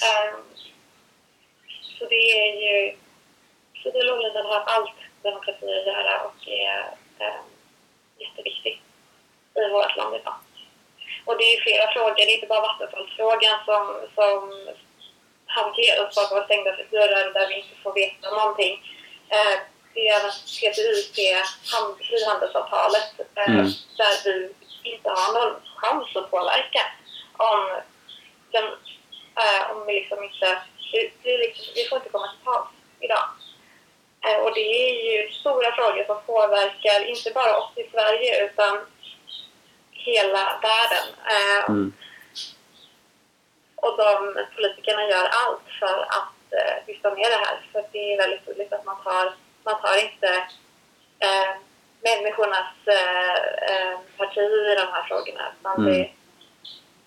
Eh, 0.06 0.34
så 1.98 2.02
det 2.12 2.24
är 2.44 2.52
ju... 2.66 2.76
Civil 3.82 4.08
olydnad 4.10 4.46
har 4.46 4.60
allt 4.60 4.98
demokrati 5.22 5.78
att 5.78 5.86
göra 5.86 6.22
och 6.22 6.48
är 6.48 6.94
eh, 7.18 7.42
jätteviktigt 8.18 8.80
i 9.54 9.68
vårt 9.72 9.96
land 9.96 10.16
idag. 10.16 10.34
Och 11.24 11.38
det 11.38 11.44
är 11.44 11.60
flera 11.60 11.92
frågor, 11.92 12.14
det 12.14 12.22
är 12.22 12.34
inte 12.34 12.46
bara 12.46 12.60
Vattenfallsfrågan 12.60 13.56
som, 13.64 13.84
som 14.14 14.38
hanteras 15.46 16.14
bakom 16.14 16.44
stängda 16.44 16.70
dörrar 16.90 17.32
där 17.32 17.48
vi 17.48 17.54
inte 17.54 17.76
får 17.82 17.92
veta 17.94 18.30
någonting. 18.30 18.74
Eh, 19.28 19.58
det 19.94 20.08
är 20.08 20.20
även 20.20 20.30
TTIP, 20.30 21.16
frihandelsavtalet, 22.08 23.10
eh, 23.34 23.50
mm. 23.50 23.66
där 23.96 24.14
vi 24.24 24.54
inte 24.82 25.08
har 25.08 25.30
någon 25.34 25.54
chans 25.76 26.16
att 26.16 26.30
påverka 26.30 26.82
om, 27.36 27.80
den, 28.50 28.64
eh, 29.42 29.70
om 29.70 29.86
vi 29.86 29.92
liksom 29.92 30.24
inte... 30.24 30.62
Vi, 30.92 31.12
vi, 31.22 31.38
liksom, 31.38 31.64
vi 31.74 31.84
får 31.84 31.98
inte 31.98 32.10
komma 32.10 32.28
till 32.28 32.44
tals 32.44 32.68
idag. 33.00 33.28
Och 34.42 34.54
det 34.54 34.60
är 34.60 34.92
ju 35.10 35.30
stora 35.30 35.72
frågor 35.72 36.04
som 36.04 36.22
påverkar 36.26 37.04
inte 37.04 37.30
bara 37.30 37.58
oss 37.58 37.70
i 37.76 37.90
Sverige 37.90 38.44
utan 38.44 38.86
hela 40.04 40.60
världen. 40.68 41.06
Eh, 41.34 41.64
mm. 41.68 41.92
Och 43.76 43.96
de 43.96 44.44
politikerna 44.54 45.02
gör 45.02 45.26
allt 45.40 45.66
för 45.80 45.98
att 46.18 46.38
eh, 46.58 46.86
lyfta 46.86 47.10
ner 47.10 47.30
det 47.30 47.44
här. 47.46 47.68
För 47.72 47.84
det 47.92 48.12
är 48.12 48.18
väldigt 48.18 48.46
tydligt 48.46 48.72
att 48.72 48.84
man 48.84 49.02
tar, 49.04 49.34
man 49.64 49.80
tar 49.80 49.96
inte 50.04 50.30
eh, 51.18 51.52
människornas 52.08 52.72
eh, 52.86 53.34
eh 53.70 53.98
parti 54.16 54.38
i 54.70 54.74
de 54.74 54.86
här 54.92 55.04
frågorna. 55.08 55.52
Man, 55.62 55.76
mm. 55.76 55.92
det, 55.92 56.10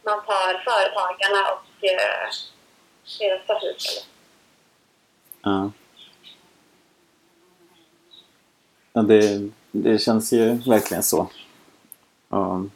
man 0.03 0.25
tar 0.25 0.63
företagarna 0.67 1.51
och 1.51 1.83
eh, 1.83 2.29
deras 3.19 3.47
parti. 3.47 3.75
Ja. 5.41 5.71
Ja, 8.93 9.01
det, 9.01 9.49
det 9.71 9.99
känns 9.99 10.33
ju 10.33 10.53
verkligen 10.53 11.03
så. 11.03 11.29
Um, 12.29 12.71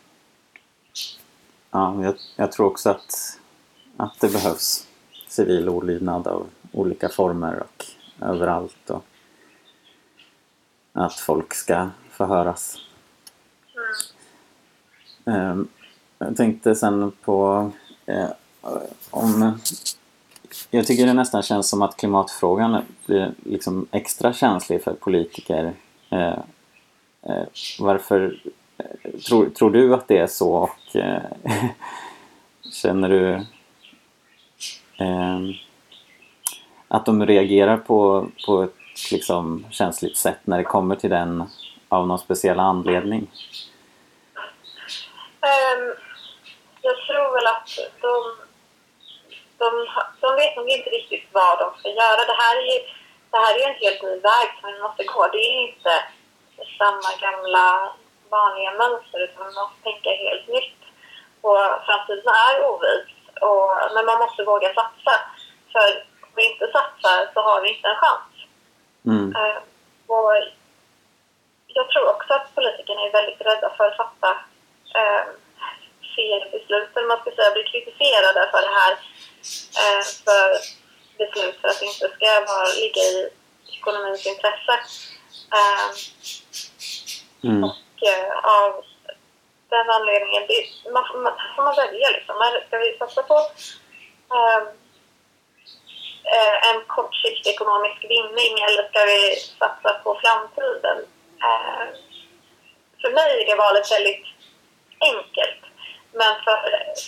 Ja, 1.71 2.03
jag, 2.03 2.15
jag, 2.35 2.51
tror 2.51 2.67
också 2.67 2.89
att, 2.89 3.39
att 3.97 4.19
det 4.19 4.33
behövs 4.33 4.87
civil 5.27 5.69
olydnad 5.69 6.27
av 6.27 6.47
olika 6.71 7.09
former 7.09 7.59
och 7.63 7.85
överallt. 8.21 8.89
Och 8.89 9.05
att 10.93 11.13
folk 11.13 11.53
ska 11.53 11.89
förhöras. 12.09 12.77
Mm. 15.25 15.41
Ehm, 15.41 15.67
jag 16.17 16.37
tänkte 16.37 16.75
sen 16.75 17.11
på 17.21 17.71
eh, 18.05 18.29
om... 19.09 19.59
Jag 20.69 20.87
tycker 20.87 21.05
det 21.05 21.13
nästan 21.13 21.43
känns 21.43 21.69
som 21.69 21.81
att 21.81 21.97
klimatfrågan 21.97 22.81
blir 23.05 23.33
liksom 23.43 23.87
extra 23.91 24.33
känslig 24.33 24.83
för 24.83 24.93
politiker. 24.93 25.73
Eh, 26.09 26.39
eh, 27.21 27.43
varför 27.79 28.41
Tror, 29.27 29.49
tror 29.49 29.69
du 29.69 29.93
att 29.93 30.07
det 30.07 30.17
är 30.17 30.27
så 30.27 30.53
och 30.53 30.95
eh, 30.95 31.21
känner 32.71 33.09
du 33.09 33.33
eh, 35.05 35.39
att 36.87 37.05
de 37.05 37.25
reagerar 37.25 37.77
på, 37.77 38.27
på 38.45 38.63
ett 38.63 39.11
liksom, 39.11 39.65
känsligt 39.71 40.17
sätt 40.17 40.39
när 40.43 40.57
det 40.57 40.63
kommer 40.63 40.95
till 40.95 41.09
den 41.09 41.43
av 41.89 42.07
någon 42.07 42.19
speciell 42.19 42.59
anledning? 42.59 43.31
Um, 45.41 45.95
jag 46.81 46.95
tror 46.97 47.33
väl 47.35 47.47
att 47.47 47.69
de, 48.01 48.13
de, 49.57 49.87
de 50.21 50.35
vet 50.35 50.55
nog 50.55 50.69
inte 50.69 50.89
riktigt 50.89 51.27
vad 51.31 51.59
de 51.59 51.79
ska 51.79 51.89
göra. 51.89 52.25
Det 52.31 52.37
här 52.43 52.55
är 52.57 52.73
ju 52.73 52.79
det 53.31 53.37
här 53.37 53.55
är 53.59 53.69
en 53.69 53.81
helt 53.83 54.01
ny 54.03 54.15
väg 54.29 54.47
som 54.61 54.73
vi 54.73 54.81
måste 54.81 55.03
gå. 55.03 55.27
Det 55.31 55.37
är 55.37 55.67
inte 55.67 55.93
samma 56.77 57.09
gamla 57.25 57.93
vanliga 58.37 58.71
mönster 58.83 59.19
utan 59.25 59.43
man 59.45 59.53
måste 59.61 59.83
tänka 59.83 60.09
helt 60.25 60.47
nytt. 60.47 60.81
Och 61.41 61.61
framtiden 61.85 62.33
är 62.47 62.55
oviss, 62.69 63.09
och, 63.47 63.69
men 63.93 64.05
man 64.05 64.19
måste 64.23 64.43
våga 64.43 64.69
satsa. 64.73 65.15
För 65.73 65.87
om 66.25 66.31
vi 66.35 66.43
inte 66.51 66.65
satsar 66.75 67.19
så 67.33 67.39
har 67.47 67.61
vi 67.61 67.69
inte 67.75 67.87
en 67.87 68.01
chans. 68.03 68.33
Mm. 69.05 69.27
Uh, 69.35 69.59
och 70.15 70.31
jag 71.67 71.89
tror 71.89 72.05
också 72.09 72.33
att 72.33 72.55
politikerna 72.55 73.01
är 73.01 73.11
väldigt 73.11 73.41
rädda 73.41 73.69
för 73.77 73.85
att 73.87 73.97
fatta 73.97 74.31
uh, 75.01 75.23
fel 76.15 76.41
beslut, 76.51 76.89
eller 76.95 77.07
man 77.07 77.21
ska 77.21 77.31
säga 77.31 77.51
bli 77.51 77.63
kritiserade 77.63 78.41
för 78.51 78.61
det 78.67 78.73
här 78.79 78.93
uh, 79.81 80.03
för 80.25 80.47
beslut 81.17 81.55
för 81.61 81.67
att 81.67 81.79
det 81.79 81.85
inte 81.85 82.07
ska 82.15 82.29
vara, 82.51 82.67
ligga 82.81 83.01
i 83.01 83.29
ekonomins 83.77 84.27
intresse. 84.27 84.75
Uh, 85.57 85.87
mm. 87.43 87.69
Av 88.43 88.83
den 89.69 89.89
anledningen. 89.89 90.43
Det, 90.47 90.91
man, 90.91 91.03
man, 91.23 91.33
får 91.55 91.63
man 91.63 91.75
välja 91.75 92.09
liksom. 92.09 92.35
Ska 92.67 92.77
vi 92.77 92.97
satsa 92.97 93.23
på 93.23 93.37
um, 94.39 94.67
en 96.69 96.85
kortsiktig 96.87 97.51
ekonomisk 97.51 98.03
vinning 98.09 98.53
eller 98.65 98.89
ska 98.89 98.99
vi 99.05 99.35
satsa 99.59 99.93
på 100.03 100.19
framtiden? 100.23 100.97
Ehm, 101.47 101.87
för 103.01 103.11
mig 103.11 103.41
är 103.41 103.45
det 103.45 103.55
valet 103.55 103.91
väldigt 103.91 104.25
enkelt. 104.99 105.61
Men 106.13 106.35
för, 106.43 106.57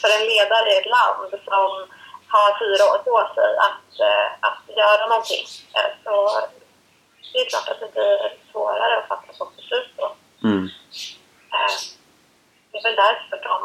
för 0.01 0.09
en 0.17 0.27
ledare 0.31 0.69
i 0.73 0.77
ett 0.77 0.93
land 0.97 1.29
som 1.29 1.69
har 2.27 2.59
fyra 2.59 2.83
år 2.91 2.99
på 3.07 3.33
sig 3.35 3.51
att, 3.67 3.99
eh, 3.99 4.27
att 4.47 4.77
göra 4.77 5.07
någonting 5.07 5.45
eh, 5.75 5.91
så 6.03 6.13
det 7.33 7.39
är 7.39 7.49
klart 7.49 7.69
att 7.69 7.79
det 7.79 7.93
blir 7.93 8.37
svårare 8.51 8.97
att 8.97 9.07
fatta 9.07 9.33
sådant 9.33 9.55
beslut 9.55 9.91
då. 9.97 10.15
Mm. 10.43 10.69
Eh, 11.53 11.75
det 12.71 12.77
är 12.77 12.83
väl 12.83 12.95
därför 12.95 13.37
de, 13.49 13.57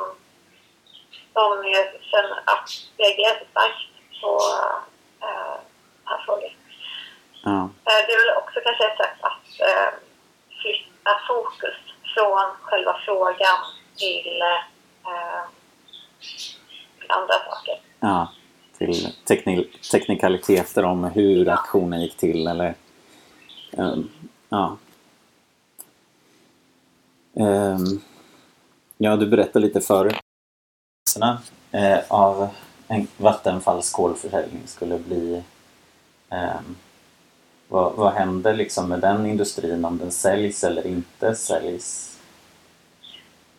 de 1.33 1.75
känner 2.11 2.39
att 2.45 2.69
reagerar 2.97 3.39
så 3.39 3.47
starkt 3.51 3.89
på 4.21 4.41
äh, 5.27 5.57
den 5.99 6.05
här 6.05 6.23
frågan. 6.27 6.51
Ja. 7.43 7.61
Eh, 7.61 8.07
det 8.07 8.13
är 8.13 8.27
väl 8.27 8.37
också 8.43 8.61
kanske 8.65 8.85
ett 8.85 8.97
sätt 8.97 9.19
att 9.21 9.61
äh, 9.71 9.93
flytta 10.61 11.21
fokus 11.29 11.79
från 12.15 12.47
själva 12.63 13.01
frågan 13.05 13.59
till, 13.97 14.43
äh, 14.43 15.43
andra 17.09 17.35
saker. 17.35 17.81
Ja, 18.01 18.33
till 18.79 19.13
teknik 19.29 19.91
teknikaliteter 19.91 20.85
om 20.85 21.05
hur 21.05 21.47
ja. 21.47 21.53
aktionen 21.53 22.01
gick 22.03 22.17
till 22.17 22.47
eller 22.47 22.75
um, 23.71 24.11
ja. 24.49 24.77
Ehm, 27.39 28.01
ja, 28.97 29.17
du 29.17 29.27
berättade 29.27 29.67
lite 29.67 29.81
förut. 29.81 30.17
Eh, 31.73 31.99
av 32.09 32.49
en 32.89 33.09
Vattenfalls 33.17 33.93
kolförsäljning 33.93 34.63
skulle 34.67 34.99
bli 34.99 35.43
eh, 36.31 36.61
vad, 37.69 37.93
vad 37.93 38.13
händer 38.13 38.55
liksom 38.55 38.89
med 38.89 39.01
den 39.01 39.27
industrin 39.27 39.85
om 39.85 39.99
den 39.99 40.11
säljs 40.11 40.65
eller 40.65 40.87
inte 40.87 41.35
säljs? 41.35 42.19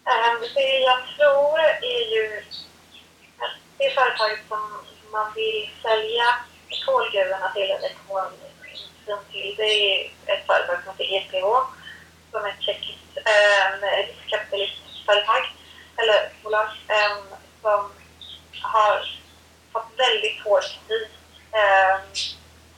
Ehm, 0.06 0.42
det 0.56 0.80
jag 0.80 1.00
tror 1.18 1.60
är 1.82 2.16
ju 2.16 2.38
att 3.38 3.58
det 3.78 3.90
företaget 3.96 4.40
som 4.48 4.60
man 5.12 5.32
vill 5.36 5.70
sälja 5.82 6.26
kolgruvorna 6.86 7.52
till 7.54 7.64
eller 7.64 7.92
kolindustrin 8.08 9.18
till 9.32 9.56
det 9.58 9.64
är 9.64 10.06
ett 10.26 10.46
företag 10.48 10.84
som 10.84 10.94
heter 10.98 11.38
EPH 11.38 11.79
som 12.32 12.46
är 12.46 12.50
ehm, 12.50 12.56
ett 12.56 12.64
tjeckiskt 12.64 13.18
um, 13.18 13.90
riskkapitalistföretag 14.08 15.44
eller 15.98 16.30
bolag 16.44 16.70
eh, 16.88 17.18
som 17.62 17.92
har 18.62 19.20
fått 19.74 19.90
väldigt 19.98 20.44
hård 20.44 20.64
kritik 20.64 21.12
ehm, 21.52 21.96
um, 21.96 22.02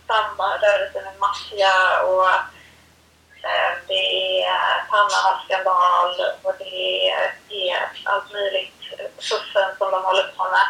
samrörelse 0.08 1.02
med 1.06 1.20
maffia 1.20 2.02
och 2.02 2.30
eh, 3.50 3.74
det 3.88 4.42
är 4.44 4.86
Panama-skandal 4.90 6.16
och 6.44 6.54
det 6.60 7.10
är 7.10 7.90
allt 8.04 8.34
möjligt 8.34 8.74
fuffen 9.18 9.70
som 9.78 9.92
de 9.92 10.04
håller 10.04 10.34
på 10.38 10.44
med. 10.44 10.68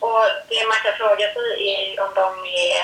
Och 0.00 0.24
det 0.48 0.66
man 0.68 0.80
kan 0.84 0.92
fråga 0.92 1.32
sig 1.32 1.48
är 1.68 2.00
om 2.04 2.14
de 2.14 2.28
är 2.48 2.82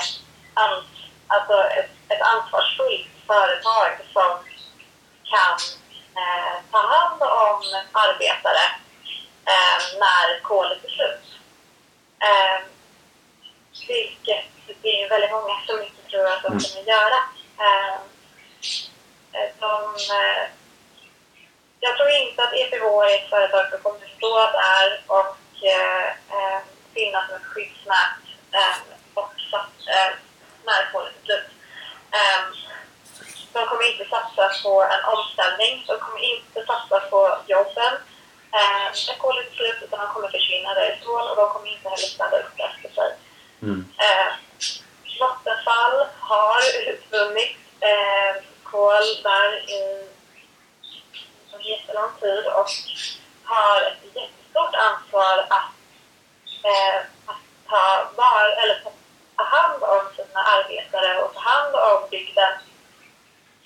ans 0.53 0.85
alltså 1.27 1.63
ett, 1.63 1.91
ett 2.09 2.21
ansvarsfullt 2.21 3.07
företag 3.27 3.91
som 4.13 4.29
kan 5.35 5.55
eh, 6.21 6.55
ta 6.71 6.77
hand 6.77 7.21
om 7.21 7.59
arbetare 7.91 8.65
eh, 9.51 9.79
när 9.99 10.39
kolet 10.41 10.83
är 10.85 10.89
slut. 10.89 11.25
Eh, 12.19 12.59
vilket 13.87 14.45
det 14.81 15.03
är 15.03 15.09
väldigt 15.09 15.31
många 15.31 15.55
som 15.67 15.81
inte 15.81 16.01
tror 16.09 16.27
att 16.27 16.43
de 16.43 16.51
mm. 16.51 16.63
kommer 16.63 16.87
göra. 16.95 17.19
Ehm, 17.65 18.01
eh, 19.33 19.49
de, 19.59 19.73
eh, 20.17 20.45
jag 21.79 21.97
tror 21.97 22.09
inte 22.09 22.43
att 22.43 22.53
EPH 22.53 22.83
är 22.83 23.15
ett 23.15 23.29
företag 23.29 23.69
som 23.69 23.79
kommer 23.79 24.07
stå 24.17 24.51
där 24.51 25.03
och 25.07 25.37
eh, 25.73 26.59
finnas 26.93 27.27
som 27.27 27.35
ett 27.35 27.45
skyddsnät 27.45 28.21
och 29.13 29.33
när 30.65 30.91
kolet 30.91 31.13
är 31.21 31.25
slut. 31.25 31.49
De 33.55 33.61
kommer 33.69 33.85
inte 33.91 34.05
satsa 34.15 34.45
på 34.63 34.73
en 34.93 35.03
omställning. 35.13 35.73
De 35.87 35.95
kommer 36.03 36.21
inte 36.33 36.57
satsa 36.69 36.97
på 37.11 37.19
jobben 37.47 37.93
kolet 39.25 39.51
är 39.51 39.55
slut, 39.55 39.83
utan 39.83 39.99
de 39.99 40.07
kommer 40.13 40.29
försvinna 40.29 40.73
därifrån 40.73 41.29
och 41.29 41.35
de 41.35 41.49
kommer 41.49 41.67
inte 41.73 41.89
heller 41.89 42.11
städa 42.15 42.37
upp 42.39 42.59
efter 42.67 42.89
sig. 42.97 43.09
Mm. 43.61 43.85
Vattenfall 45.19 46.07
har 46.19 46.61
utvunnit 46.91 47.57
eh, 47.79 48.43
kol 48.63 49.05
där 49.23 49.49
i 49.69 49.81
jättelång 51.69 52.11
tid 52.21 52.45
och 52.47 52.69
har 53.43 53.81
ett 53.81 54.15
jättestort 54.15 54.75
ansvar 54.75 55.35
att, 55.49 55.71
eh, 56.69 56.97
att 57.25 57.43
ta, 57.69 58.09
var, 58.15 58.43
eller 58.61 58.83
ta 59.35 59.43
hand 59.43 59.83
om 59.83 60.01
sina 60.15 60.41
arbetare 60.43 61.21
och 61.21 61.33
ta 61.33 61.39
hand 61.39 61.75
om 61.75 62.09
bygden 62.11 62.53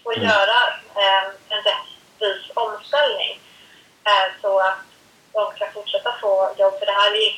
och 0.10 0.18
mm. 0.18 0.30
göra 0.30 0.60
eh, 1.02 1.24
en 1.54 1.62
rättvis 1.70 2.44
omställning 2.54 3.34
eh, 4.10 4.28
så 4.42 4.60
att 4.60 4.84
de 5.34 5.44
kan 5.60 5.74
fortsätta 5.74 6.12
få 6.22 6.34
jobb. 6.58 6.74
För 6.80 6.86
det 6.86 6.98
här 7.02 7.12
är, 7.24 7.30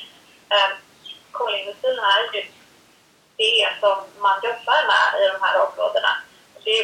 eh, 0.54 0.72
kolindustrin 1.32 2.00
är 2.14 2.22
ju 2.34 2.42
det 3.38 3.68
som 3.82 3.98
man 4.26 4.38
jobbar 4.44 4.82
med 4.94 5.08
i 5.22 5.24
de 5.34 5.38
här 5.46 5.56
områdena. 5.66 6.14
Det 6.64 6.82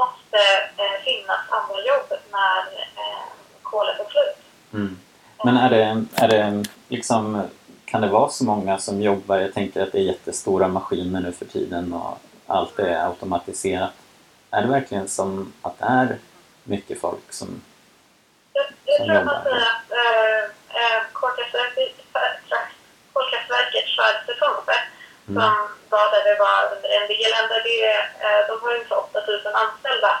måste 0.00 0.40
eh, 0.82 0.96
finnas 1.04 1.42
andra 1.58 1.78
jobb 1.90 2.08
när 2.36 2.62
eh, 3.02 3.26
kolet 3.62 4.00
är 4.00 4.10
slut. 4.10 4.36
Mm. 4.72 4.98
Men 5.44 5.56
är 5.56 5.70
det, 5.70 6.04
är 6.14 6.28
det 6.28 6.64
liksom, 6.88 7.42
kan 7.84 8.00
det 8.00 8.08
vara 8.08 8.30
så 8.30 8.44
många 8.44 8.78
som 8.78 9.02
jobbar? 9.02 9.36
Jag 9.36 9.54
tänker 9.54 9.82
att 9.82 9.92
det 9.92 9.98
är 9.98 10.12
jättestora 10.12 10.68
maskiner 10.68 11.20
nu 11.20 11.32
för 11.32 11.44
tiden 11.44 11.92
och 11.92 12.18
allt 12.46 12.78
är 12.78 13.06
automatiserat. 13.06 13.92
Är 14.50 14.62
det 14.62 14.68
verkligen 14.68 15.08
som 15.08 15.52
att 15.62 15.78
det 15.78 15.84
är 15.84 16.18
mycket 16.64 17.00
folk 17.00 17.32
som, 17.32 17.62
jag, 18.52 18.64
jag 18.84 18.96
som 18.96 19.06
tror 19.06 19.16
att 19.16 19.24
man 19.24 19.42
säger 19.42 19.56
att 19.56 19.90
äh, 19.90 20.44
äh, 20.82 21.02
kolkraftverket 21.12 22.00
Schweizer 23.94 24.36
Pumpe 24.40 24.76
mm. 25.28 25.42
som 25.42 25.54
var 25.88 26.06
där 26.12 26.24
det 26.30 26.38
var 26.46 26.60
under 26.76 26.90
en 26.98 27.06
del. 27.08 27.32
Det, 27.64 27.84
eh, 28.24 28.40
de 28.48 28.54
har 28.62 28.74
ungefär 28.74 28.98
8000 28.98 29.54
anställda. 29.54 30.12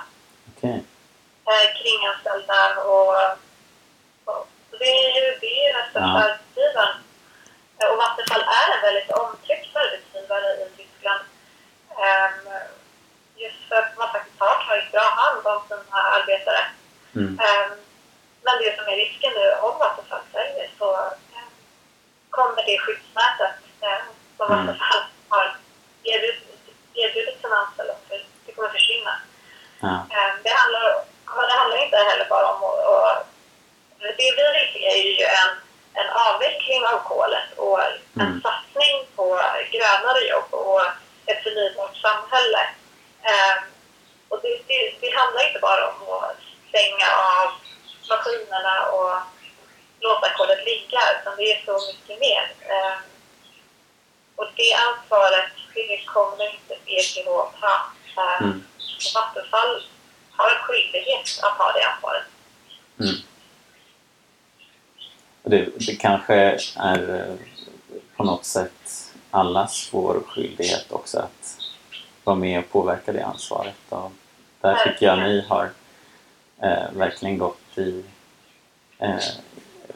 Okay. 0.50 0.78
Eh, 1.50 1.66
kringanställda 1.80 2.60
och, 2.90 3.14
och 4.24 4.46
det 4.80 4.92
är 5.04 5.10
ju 5.18 5.38
det 5.40 5.54
är 5.66 5.72
den 5.78 5.86
största 5.90 6.14
ja. 6.14 6.22
arbetsgivaren. 6.24 6.96
Eh, 7.78 7.86
och 7.90 7.98
Vattenfall 8.02 8.44
är 8.60 8.68
en 8.74 8.82
väldigt 8.88 9.10
omtyckt 9.10 9.76
arbetsgivare 9.76 10.48
i 10.64 10.66
Tyskland. 10.76 11.24
Um, 12.06 12.69
just 13.42 13.60
för 13.68 13.76
att 13.82 13.96
man 13.98 14.12
faktiskt 14.14 14.40
har 14.40 14.56
tagit 14.66 14.92
bra 14.92 15.06
hand 15.20 15.46
om 15.52 15.60
sina 15.68 16.00
arbetare. 16.16 16.62
Mm. 17.14 17.32
Um, 17.46 17.70
men 18.44 18.54
det 18.62 18.76
som 18.76 18.84
är 18.92 18.96
risken 19.04 19.32
nu, 19.38 19.46
om 19.66 19.78
Vattenfall 19.78 20.24
säljer 20.32 20.68
så 20.78 20.86
um, 20.96 21.48
kommer 22.30 22.62
det 22.68 22.78
skyddsnätet 22.78 23.54
som 24.36 24.46
mm. 24.46 24.66
Vattenfall 24.66 25.02
har 25.28 25.56
erbjudit, 26.04 26.42
erbjudit 26.94 27.40
sina 27.42 27.56
anställda 27.56 27.94
för 28.08 28.24
det 28.46 28.52
kommer 28.52 28.68
försvinna. 28.68 29.14
Ja. 29.80 29.94
Ehm, 30.14 30.36
det, 30.44 30.52
handlar, 30.60 30.84
det 31.48 31.58
handlar 31.60 31.84
inte 31.84 31.96
heller 31.96 32.26
bara 32.28 32.46
om 32.52 32.64
att... 32.64 33.26
Det 33.98 34.14
vi 34.18 34.30
vill 34.30 34.84
är 34.84 35.18
ju 35.18 35.24
en, 35.24 35.52
en 36.00 36.10
avveckling 36.10 36.82
av 36.86 36.98
kolet 36.98 37.48
och 37.56 37.82
en 37.82 38.20
mm. 38.20 38.42
satsning 38.42 38.96
på 39.16 39.24
grönare 39.72 40.20
jobb 40.30 40.54
och 40.54 40.82
ett 41.26 41.42
förnybart 41.42 41.96
samhälle. 41.96 42.62
Um, 43.28 43.60
och 44.28 44.38
det, 44.42 44.54
det, 44.68 44.94
det, 45.00 45.10
handlar 45.18 45.46
inte 45.48 45.60
bara 45.60 45.88
om 45.88 46.00
att 46.24 46.40
stänga 46.68 47.08
av 47.32 47.48
maskinerna 48.08 48.76
och 48.96 49.14
låta 50.00 50.34
kolet 50.36 50.64
ligga, 50.64 51.00
utan 51.20 51.36
det 51.36 51.52
är 51.52 51.64
så 51.64 51.76
mycket 51.88 52.20
mer. 52.20 52.44
Um, 52.76 53.02
och 54.36 54.46
det 54.56 54.72
ansvaret 54.72 55.50
det 55.74 56.04
kommer 56.06 56.44
inte 56.54 56.74
EPH 56.86 57.60
ta. 57.60 58.36
Mm. 58.40 58.62
Vattenfall 59.14 59.82
har 60.30 60.50
en 60.50 60.62
skyldighet 60.62 61.40
att 61.42 61.58
ha 61.58 61.72
det 61.72 61.84
ansvaret. 61.84 62.24
Mm. 63.00 63.14
Det, 65.42 65.86
det 65.86 65.96
kanske 65.96 66.34
är 66.76 67.28
eh, 67.28 67.34
på 68.16 68.24
något 68.24 68.44
sätt 68.44 69.12
allas 69.30 69.88
vår 69.92 70.22
skyldighet 70.26 70.92
också 70.92 71.18
att 71.18 71.59
vara 72.30 72.38
med 72.38 72.58
och 72.58 72.70
påverka 72.70 73.12
det 73.12 73.26
ansvaret. 73.26 73.74
Och 73.88 74.12
där 74.60 74.74
tycker 74.74 75.06
jag 75.06 75.18
ni 75.18 75.44
har 75.48 75.70
eh, 76.58 76.92
verkligen 76.92 77.38
gått 77.38 77.78
i, 77.78 78.04
eh, 78.98 79.16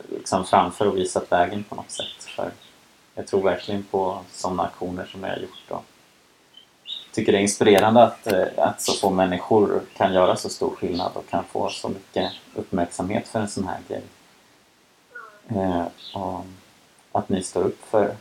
liksom 0.08 0.44
framför 0.44 0.86
och 0.86 0.96
visat 0.96 1.32
vägen 1.32 1.64
på 1.64 1.74
något 1.74 1.90
sätt. 1.90 2.24
För 2.24 2.50
jag 3.14 3.26
tror 3.26 3.42
verkligen 3.42 3.82
på 3.82 4.20
sådana 4.30 4.62
aktioner 4.62 5.04
som 5.04 5.20
ni 5.20 5.28
har 5.28 5.36
gjort. 5.36 5.70
Och 5.70 5.84
tycker 7.12 7.32
det 7.32 7.38
är 7.38 7.42
inspirerande 7.42 8.02
att, 8.02 8.26
eh, 8.26 8.46
att 8.56 8.82
så 8.82 8.92
få 8.92 9.10
människor 9.10 9.82
kan 9.96 10.14
göra 10.14 10.36
så 10.36 10.48
stor 10.48 10.76
skillnad 10.76 11.12
och 11.14 11.28
kan 11.28 11.44
få 11.44 11.68
så 11.68 11.88
mycket 11.88 12.32
uppmärksamhet 12.54 13.28
för 13.28 13.40
en 13.40 13.48
sån 13.48 13.68
här 13.68 13.78
grej. 13.88 14.02
Eh, 15.48 15.86
och 16.14 16.44
att 17.12 17.28
ni 17.28 17.42
står 17.42 17.62
upp 17.62 17.84
för, 17.90 18.16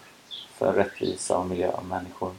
för 0.53 0.73
rättvisa 0.73 1.37
och 1.37 1.45
miljö 1.45 1.69
och 1.69 1.85
människor. 1.85 2.31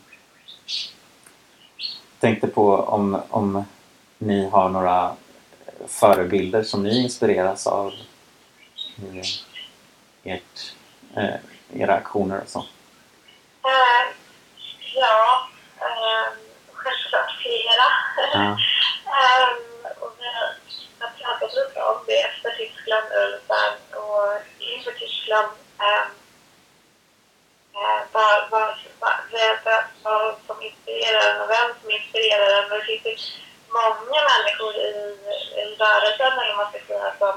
Tänkte 2.25 2.47
på 2.47 2.77
om, 2.77 3.23
om 3.31 3.65
ni 4.19 4.49
har 4.49 4.69
några 4.69 5.17
förebilder 5.87 6.63
som 6.63 6.83
ni 6.83 7.03
inspireras 7.03 7.67
av 7.67 7.93
i 8.97 9.23
ert 10.23 10.75
eh, 11.17 11.35
era 11.81 11.95
aktioner 11.95 12.41
och 12.41 12.49
så? 12.49 12.59
Uh, 12.59 14.05
ja, 14.95 15.49
uh, 15.81 16.29
självklart 16.73 17.31
flera. 17.43 17.89
Ja. 18.33 18.51
um, 18.51 19.93
och 20.01 20.13
vi 20.19 20.25
har 20.99 21.11
pratat 21.19 21.55
lite 21.55 21.83
om 21.83 21.99
det 22.07 22.21
efter 22.21 22.51
Tyskland 22.51 23.07
och 23.91 24.41
inför 24.59 24.91
Tyskland. 24.91 25.49
Um, 25.79 26.11
uh, 27.75 28.03
vad, 28.13 28.51
vad, 28.51 28.75
vad, 29.01 29.15
vad 30.03 30.35
som 30.47 30.63
inspirerar 30.63 31.35
en 31.35 31.41
och 31.41 31.51
vem 31.51 31.71
som 31.81 31.91
Det 32.75 32.99
finns 33.03 33.39
många 33.69 34.21
människor 34.33 34.75
i, 34.77 34.91
i 35.61 35.77
rörelsen, 35.79 36.33
eller 36.39 36.57
man 36.57 36.71
ska 36.71 36.79
säga, 36.87 37.13
som 37.19 37.35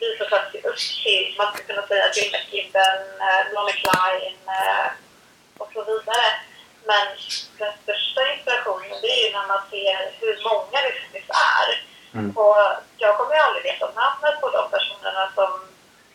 vi 0.00 0.16
får 0.18 0.28
faktiskt 0.36 0.64
upp 0.64 0.82
till, 1.04 1.34
man 1.38 1.52
skulle 1.52 1.68
kunna 1.68 1.86
säga 1.86 2.12
Jill 2.14 2.32
McKibben, 2.32 3.00
eh, 3.26 3.42
Lonnie 3.54 3.78
Klein 3.82 4.38
eh, 4.60 4.88
och 5.58 5.70
så 5.74 5.84
vidare. 5.84 6.28
men 6.90 7.06
den 7.58 7.72
största 7.82 8.32
inspirationen 8.32 8.96
det 9.02 9.10
är 9.16 9.26
ju 9.26 9.32
när 9.32 9.46
man 9.46 9.62
ser 9.70 9.98
hur 10.20 10.36
många 10.48 10.76
det 10.84 10.92
faktiskt 11.00 11.30
är. 11.58 11.68
Mm. 12.14 12.30
Och 12.36 12.56
jag 12.96 13.16
kommer 13.18 13.34
ju 13.34 13.40
aldrig 13.40 13.64
veta 13.64 13.86
namnet 13.86 14.40
på 14.40 14.50
de 14.50 14.70
personerna 14.70 15.32
som 15.34 15.50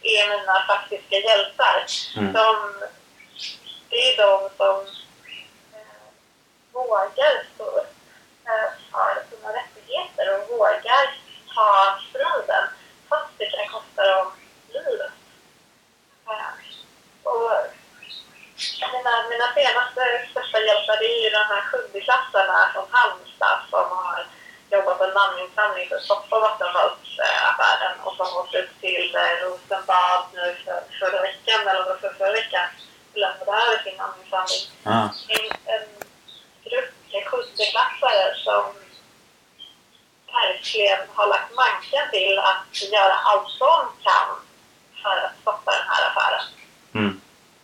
är 0.02 0.30
mina 0.30 0.66
faktiska 0.68 1.16
hjältar. 1.16 1.86
Mm. 2.18 2.34
De, 2.34 2.74
det 3.90 3.96
är 4.10 4.18
de 4.18 4.50
som 4.58 4.76
eh, 4.80 5.05
vågar 6.76 7.34
stå 7.56 7.64
upp 7.64 7.94
eh, 8.50 8.70
för 8.92 9.14
sina 9.30 9.50
rättigheter 9.60 10.26
och 10.34 10.50
vågar 10.58 11.06
ta 11.56 12.00
striden 12.10 12.66
fast 13.10 13.32
det 13.38 13.46
kan 13.46 13.68
kosta 13.76 14.02
dem 14.12 14.28
livet. 14.74 15.12
Eh, 16.28 16.54
och 17.24 17.52
mina, 18.94 19.14
mina 19.32 19.48
senaste 19.58 20.02
största 20.32 20.60
hjältar 20.60 20.98
det 21.00 21.10
är 21.16 21.24
ju 21.24 21.30
de 21.30 21.44
här 21.54 21.62
sjundeklassarna 21.70 22.70
från 22.74 22.88
Halmstad 22.92 23.60
som 23.70 23.86
har 23.98 24.28
jobbat 24.72 25.02
en 25.02 25.14
namninsamling 25.20 25.90
för 25.90 25.96
att 25.96 26.04
stoppa 26.04 26.40
Vattenfallsaffären 26.40 27.96
och 28.04 28.16
som 28.16 28.38
åkte 28.40 28.58
ut 28.58 28.80
till 28.82 29.16
eh, 29.16 29.34
Rosenbad 29.42 30.24
nu 30.34 30.56
för, 30.66 30.80
förra 31.00 31.22
veckan, 31.22 31.68
eller 31.68 31.96
för 32.02 32.14
förra 32.18 32.32
veckan, 32.32 32.68
och 33.12 33.18
lämnade 33.20 33.52
över 33.52 33.84
sin 33.84 33.98
namninsamling. 33.98 34.64
En, 34.84 35.10
med 35.28 35.55
sjundeklassare 38.06 38.36
som 38.44 38.64
verkligen 40.34 41.00
har 41.14 41.28
lagt 41.28 41.56
manken 41.56 42.06
till 42.12 42.40
att 42.40 42.92
göra 42.92 43.14
allt 43.14 43.60
de 43.60 44.04
kan 44.04 44.30
för 45.04 45.18
att 45.26 45.32
stoppa 45.42 45.72
den 45.72 45.88
här 45.88 46.04
affären. 46.10 46.46
Mm. 46.94 47.22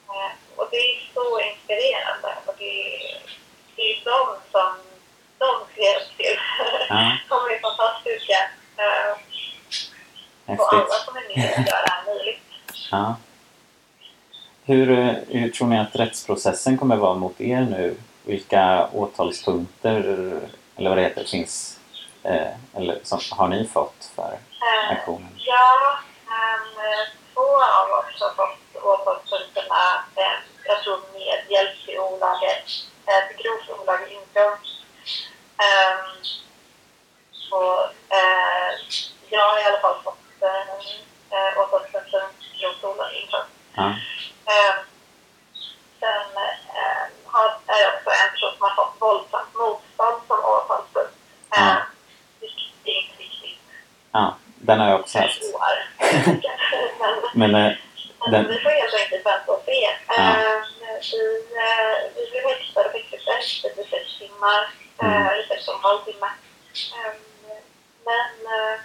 Eh, 0.09 0.31
Och 0.55 0.67
det 0.71 0.77
är 0.77 1.09
så 1.13 1.39
inspirerande. 1.39 2.35
Och 2.45 2.55
det 2.57 2.95
är, 2.95 3.21
det 3.75 3.81
är 3.81 4.03
de 4.03 4.35
som 4.51 4.71
de 5.37 5.45
upp 5.45 6.17
till. 6.17 6.39
Ja. 6.89 7.17
de 7.29 7.35
är 7.53 7.59
fantastiska. 7.61 8.37
Eh, 8.77 9.11
Och 10.59 10.73
alla 10.73 10.95
som 11.05 11.17
är 11.17 11.37
med 11.37 11.51
och 11.51 11.57
gör 11.57 11.83
det 11.85 11.91
här 11.91 12.05
möjligt. 12.05 12.41
Ja. 12.91 13.15
Hur, 14.63 14.91
eh, 14.99 15.13
hur 15.27 15.49
tror 15.49 15.67
ni 15.67 15.79
att 15.79 15.95
rättsprocessen 15.95 16.77
kommer 16.77 16.95
vara 16.95 17.13
mot 17.15 17.41
er 17.41 17.61
nu? 17.61 17.95
Vilka 18.23 18.89
åtalspunkter, 18.93 19.99
eller 20.77 20.89
vad 20.89 20.97
det 20.97 21.03
heter, 21.03 21.23
finns 21.23 21.79
eh, 22.23 22.51
eller 22.75 22.99
som 23.03 23.19
har 23.31 23.47
ni 23.47 23.67
fått 23.67 24.11
för 24.15 24.37
Eh, 24.61 24.91
aktionen? 24.91 25.29
Ja, 25.37 25.97
men 26.27 26.61
eh, 26.85 27.07
två 27.33 27.49
av 27.79 27.87
oss 27.99 28.21
har 28.21 28.33
fått 28.35 28.83
åtalspunkterna, 28.83 30.03
eh, 30.15 30.37
jag 30.65 30.83
tror 30.83 30.99
medhjälp 31.13 31.85
till 31.85 31.99
olagligt, 31.99 32.69
eh, 33.07 33.27
till 33.27 33.37
grovt 33.45 33.79
olagligt 33.81 34.11
intrång. 34.11 34.57
Ehm, 35.63 36.09
och 37.51 37.83
eh, 38.17 38.69
jag 39.29 39.49
har 39.49 39.59
i 39.59 39.63
alla 39.63 39.79
fall 39.79 40.03
fått 40.03 40.41
eh, 40.41 41.59
åtalspunkten 41.61 42.27
grovt 42.59 42.83
olagligt 42.83 43.23
intrång. 43.23 43.47
Ja. 43.73 43.83
Ehm, 44.53 44.79
sen 45.99 46.29
eh, 46.81 47.03
har, 47.25 47.47
är 47.67 47.79
jag 47.83 47.93
också 47.95 48.09
en 48.09 48.31
person 48.31 48.51
som 48.57 48.61
har 48.67 48.75
fått 48.75 48.90
våldsamt 49.01 49.53
motstånd 49.61 50.19
som 50.27 50.39
åtalspunkt. 50.53 51.15
Ja. 51.49 51.69
Eh, 51.69 51.75
vilket 52.39 52.85
är 52.85 52.97
inte 53.01 53.17
riktigt 53.23 53.59
ja, 54.11 54.35
den 54.67 54.79
har 54.79 54.89
jag 54.89 54.99
också 54.99 55.19
haft. 55.19 55.41
Men 57.33 57.51
Men, 57.51 57.55
eh, 57.65 57.77
den, 58.31 58.47
vi 58.47 58.59
får 58.59 58.69
helt 58.69 58.93
enkelt 59.03 59.25
vänta 59.25 59.51
och 59.51 59.63
se. 59.65 59.89
Ja. 60.07 60.13
Eh, 60.13 60.59
vi, 61.11 61.23
eh, 61.63 61.95
vi 62.15 62.31
blev 62.31 62.43
häktade 62.43 62.85
och 62.85 62.91
fick 62.91 63.13
efter 63.13 63.83
sex 63.89 64.19
timmar, 64.19 64.69
Mm. 65.03 65.13
eh, 65.21 65.27
eller 65.27 65.43
sex 65.47 65.67
och 65.67 65.73
en 65.75 65.81
halv 65.81 65.99
timme. 66.05 66.29
Eh, 66.95 67.13
men 68.05 68.29
eh, 68.55 68.79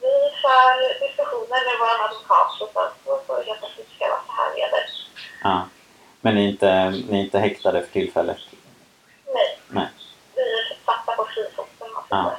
vi 0.00 0.12
för 0.42 0.98
diskussioner 1.08 1.60
med 1.68 1.76
vår 1.80 2.04
advokat 2.04 2.60
och 2.60 2.70
så 3.04 3.20
får 3.26 3.36
vi 3.38 3.44
helt 3.50 3.64
enkelt 3.64 3.88
se 3.98 4.08
vad 4.08 4.18
det 4.26 4.32
här 4.42 4.54
leder. 4.54 4.84
ja. 5.42 5.68
Men 6.20 6.34
ni 6.34 6.44
är, 6.44 6.48
inte, 6.48 6.90
ni 7.08 7.18
är 7.20 7.24
inte 7.24 7.38
häktade 7.38 7.82
för 7.82 7.92
tillfället? 7.92 8.38
Nej, 9.34 9.58
Nej. 9.68 9.88
vi 10.34 10.40
är 10.42 10.76
satta 10.86 11.12
på 11.16 11.24
fri 11.34 11.44
fot. 11.56 11.68
om 11.78 11.92
man 11.94 11.99
Ja. 12.10 12.32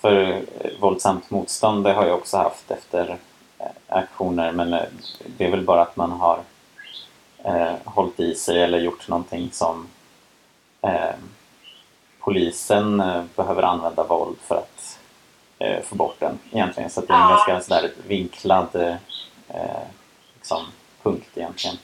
För 0.00 0.14
eh, 0.22 0.40
våldsamt 0.80 1.30
motstånd 1.30 1.84
det 1.84 1.92
har 1.92 2.06
jag 2.06 2.18
också 2.18 2.36
haft 2.36 2.70
efter 2.70 3.18
eh, 3.58 3.66
aktioner 3.88 4.52
men 4.52 4.72
eh, 4.72 4.82
det 5.26 5.44
är 5.44 5.50
väl 5.50 5.64
bara 5.64 5.82
att 5.82 5.96
man 5.96 6.10
har 6.12 6.40
eh, 7.44 7.72
hållit 7.84 8.20
i 8.20 8.34
sig 8.34 8.62
eller 8.62 8.78
gjort 8.78 9.08
någonting 9.08 9.48
som 9.52 9.88
eh, 10.82 11.14
polisen 12.20 13.00
eh, 13.00 13.22
behöver 13.36 13.62
använda 13.62 14.04
våld 14.04 14.36
för 14.40 14.54
att 14.56 14.98
eh, 15.58 15.82
få 15.82 15.94
bort 15.94 16.16
den 16.20 16.38
egentligen. 16.52 16.90
Så 16.90 17.00
att 17.00 17.08
det 17.08 17.12
är 17.14 17.16
en 17.16 17.22
Ja. 17.30 17.44
ganska 17.48 17.60
sådär 17.60 17.92
vinklad 18.06 18.98
liksom, 20.34 20.64
punkt 21.02 21.28
egentligen 21.34 21.76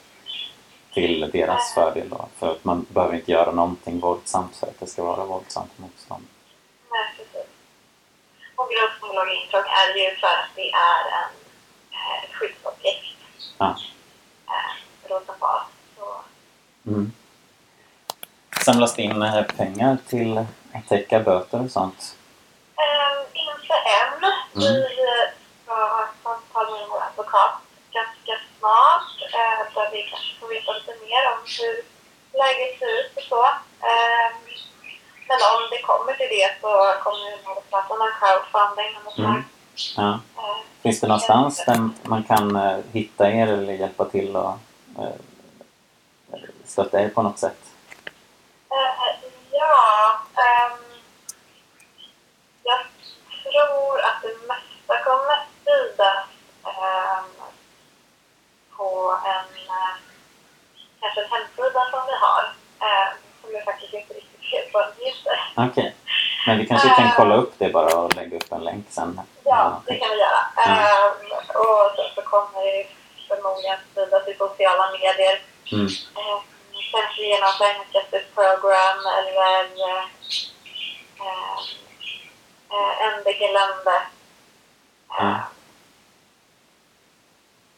till 0.95 1.31
deras 1.33 1.75
fördel. 1.75 2.09
Då. 2.09 2.27
För 2.37 2.53
att 2.53 2.65
man 2.65 2.87
behöver 2.89 3.15
inte 3.15 3.33
göra 3.33 3.53
någonting 3.53 4.01
våldsamt 4.01 4.57
för 4.57 4.67
att 4.67 4.81
det 4.81 4.87
ska 4.87 5.05
vara 5.05 5.25
våldsamt 5.25 5.79
motstånd. 5.79 6.25
Nej, 6.91 7.15
precis. 7.17 7.51
Och 8.57 8.73
intrång 8.73 9.63
är 9.63 9.95
ju 9.99 10.17
för 10.17 10.27
att 10.27 10.55
det 10.55 10.71
är 10.71 11.03
en 11.21 11.33
eh, 11.93 12.31
skyddsobjekt. 12.33 13.17
Ja. 13.59 13.77
Eh, 14.49 15.09
Rosenbad. 15.11 15.63
Så 15.99 16.21
Mm. 16.87 17.13
Samlas 18.65 18.95
det 18.95 19.03
in 19.03 19.23
eh, 19.23 19.43
pengar 19.43 19.99
till 20.09 20.39
att 20.39 20.89
täcka 20.89 21.21
böter 21.21 21.65
och 21.65 21.71
sånt? 21.71 22.17
Um, 22.77 23.27
inte 23.35 23.75
än. 23.75 24.25
Mm. 24.25 24.33
Vi 24.55 24.81
eh, 24.83 25.31
ska 25.65 25.75
ha 25.75 26.05
ett 26.05 26.23
samtal 26.23 26.71
med 26.73 26.89
vår 26.89 27.03
advokat 27.03 27.61
ganska 27.93 28.35
snart 28.59 29.13
eh, 29.35 29.75
där 29.75 29.91
vi 29.93 30.03
kanske 30.03 30.41
får 30.41 30.49
veta 30.49 30.73
lite 30.73 30.95
mer 31.05 31.23
om 31.33 31.39
hur 31.59 31.75
läget 32.39 32.79
ser 32.79 33.01
ut 33.01 33.17
och 33.17 33.23
så. 33.23 33.45
Ehm, 33.91 34.35
men 35.31 35.39
om 35.55 35.61
det 35.71 35.83
kommer 35.83 36.13
till 36.13 36.29
det 36.37 36.51
så 36.61 36.71
kommer 37.03 37.25
vi 37.31 37.35
att 37.35 37.71
prata 37.71 37.95
om 37.95 38.11
crowdfunding 38.21 38.97
Mm. 39.19 39.45
Ja. 39.97 40.21
Eh, 40.39 40.57
Finns 40.83 41.01
det 41.01 41.07
någonstans 41.07 41.65
där 41.67 41.89
man 42.03 42.23
kan 42.25 42.57
eh, 42.57 42.79
hitta 42.93 43.31
er 43.31 43.47
eller 43.47 43.73
hjälpa 43.73 44.05
till 44.05 44.37
och 44.37 44.53
eh, 44.99 45.19
stötta 46.65 47.01
er 47.01 47.09
på 47.09 47.23
något 47.23 47.39
sätt? 47.39 47.59
Ja, 49.51 50.21
ehm, 50.35 50.79
jag 52.63 52.79
tror 53.43 54.01
att 54.01 54.23
det 54.23 54.35
mesta 54.49 55.05
kommer 55.05 55.39
spridas 55.61 56.25
ehm, 56.65 57.31
på 58.77 59.19
en, 59.27 59.47
kanske 61.01 61.21
en 61.21 61.29
hemsida 61.31 61.81
som 61.91 62.01
vi 62.07 62.13
har, 62.25 62.53
som 63.43 63.53
jag 63.55 63.65
faktiskt 63.65 63.95
inte 63.95 64.15
heter. 64.79 65.39
Okej. 65.57 65.95
Men 66.47 66.59
vi 66.59 66.67
kanske 66.67 66.89
kan 66.89 67.13
kolla 67.17 67.35
upp 67.35 67.55
det 67.59 67.69
bara 67.69 67.97
och 67.97 68.17
lägga 68.17 68.37
upp 68.37 68.53
en 68.53 68.65
länk 68.65 68.87
sen? 68.91 69.21
Ja, 69.45 69.83
det 69.87 69.95
kan 69.99 70.09
vi 70.11 70.17
göra. 70.17 70.43
Ehm, 70.67 71.33
och 71.55 71.91
sen 71.97 72.05
så 72.15 72.23
kommer 72.23 72.61
det 72.65 72.87
förmodligen 73.29 73.79
spridas 73.93 74.29
i 74.29 74.35
sociala 74.35 74.91
medier. 74.93 75.43
Mm. 75.73 75.87
Eh, 76.17 76.41
kanske 76.93 77.23
genom 77.23 77.53
Justice 77.95 78.31
Program 78.35 78.99
eller 79.19 79.65
eh, 79.89 80.05
eh, 81.27 81.59
eh, 82.71 83.19
NDG. 83.19 83.41
Ja. 85.19 85.41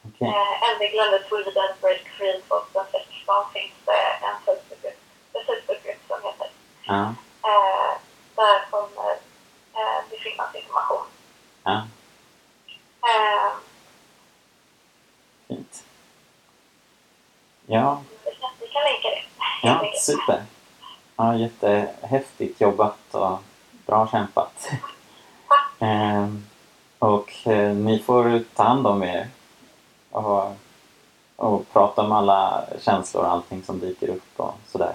Okej. 0.09 0.29
Eh, 0.29 0.77
NDG 0.77 0.95
Lände 0.97 1.23
Sweden 1.29 1.73
Break 1.81 2.05
Free 2.17 2.41
2016 2.49 3.45
finns 3.53 3.79
det 3.85 4.03
en 4.27 4.37
Facebookgrupp. 4.45 5.02
Ja. 6.85 7.15
Eh, 7.43 7.99
där 8.37 8.71
kommer 8.71 9.11
eh, 9.75 10.05
det 10.11 10.17
finnas 10.17 10.55
information. 10.55 11.05
ja, 11.65 11.83
Eh, 13.05 13.53
fint. 15.49 15.85
Ja, 17.67 18.03
vi, 18.25 18.31
kan, 18.69 18.83
länka 18.83 19.09
det. 19.09 19.23
ja 19.63 19.93
super. 20.01 20.43
Ja, 21.17 21.37
jättehäftigt 21.37 22.61
jobbat 22.61 22.99
och 23.11 23.39
bra 23.87 24.09
kämpat. 24.09 24.69
Ehm, 25.79 26.47
och 26.99 27.47
eh, 27.47 27.75
ni 27.75 27.99
får 27.99 28.45
ta 28.55 28.63
hand 28.63 28.87
om 28.87 29.03
er 29.03 29.29
och, 30.11 30.57
och 31.37 31.73
prata 31.73 32.03
om 32.03 32.13
alla 32.13 32.65
känslor 32.81 33.25
och 33.25 33.31
allting 33.31 33.63
som 33.63 33.81
dyker 33.81 34.09
upp 34.09 34.41
och 34.41 34.55
sådär. 34.67 34.95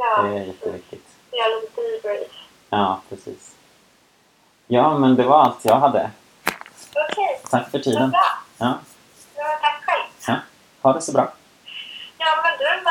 Ja. 0.00 0.22
Det 0.22 0.38
är 0.38 0.44
jätteviktigt. 0.44 1.06
Jag 1.30 1.46
är 1.46 1.60
lite 1.60 1.80
debrief. 1.80 2.32
Ja, 2.70 3.00
precis. 3.08 3.56
Ja, 4.66 4.98
men 4.98 5.16
det 5.16 5.24
var 5.24 5.42
allt 5.42 5.64
jag 5.64 5.76
hade. 5.76 6.10
Okej. 6.44 6.54
Okay. 7.12 7.36
Tack 7.50 7.70
för 7.70 7.78
tiden. 7.78 8.10
Bra. 8.10 8.20
Ja. 8.58 8.78
ja. 9.36 9.44
Tack 9.62 9.84
själv. 9.84 10.02
Ja. 10.26 10.36
Ha 10.82 10.92
det 10.92 11.00
så 11.00 11.12
bra. 11.12 11.32
Ja, 12.18 12.26
men 12.42 12.58
du 12.58 12.64
är 12.64 12.82
med. 12.82 12.90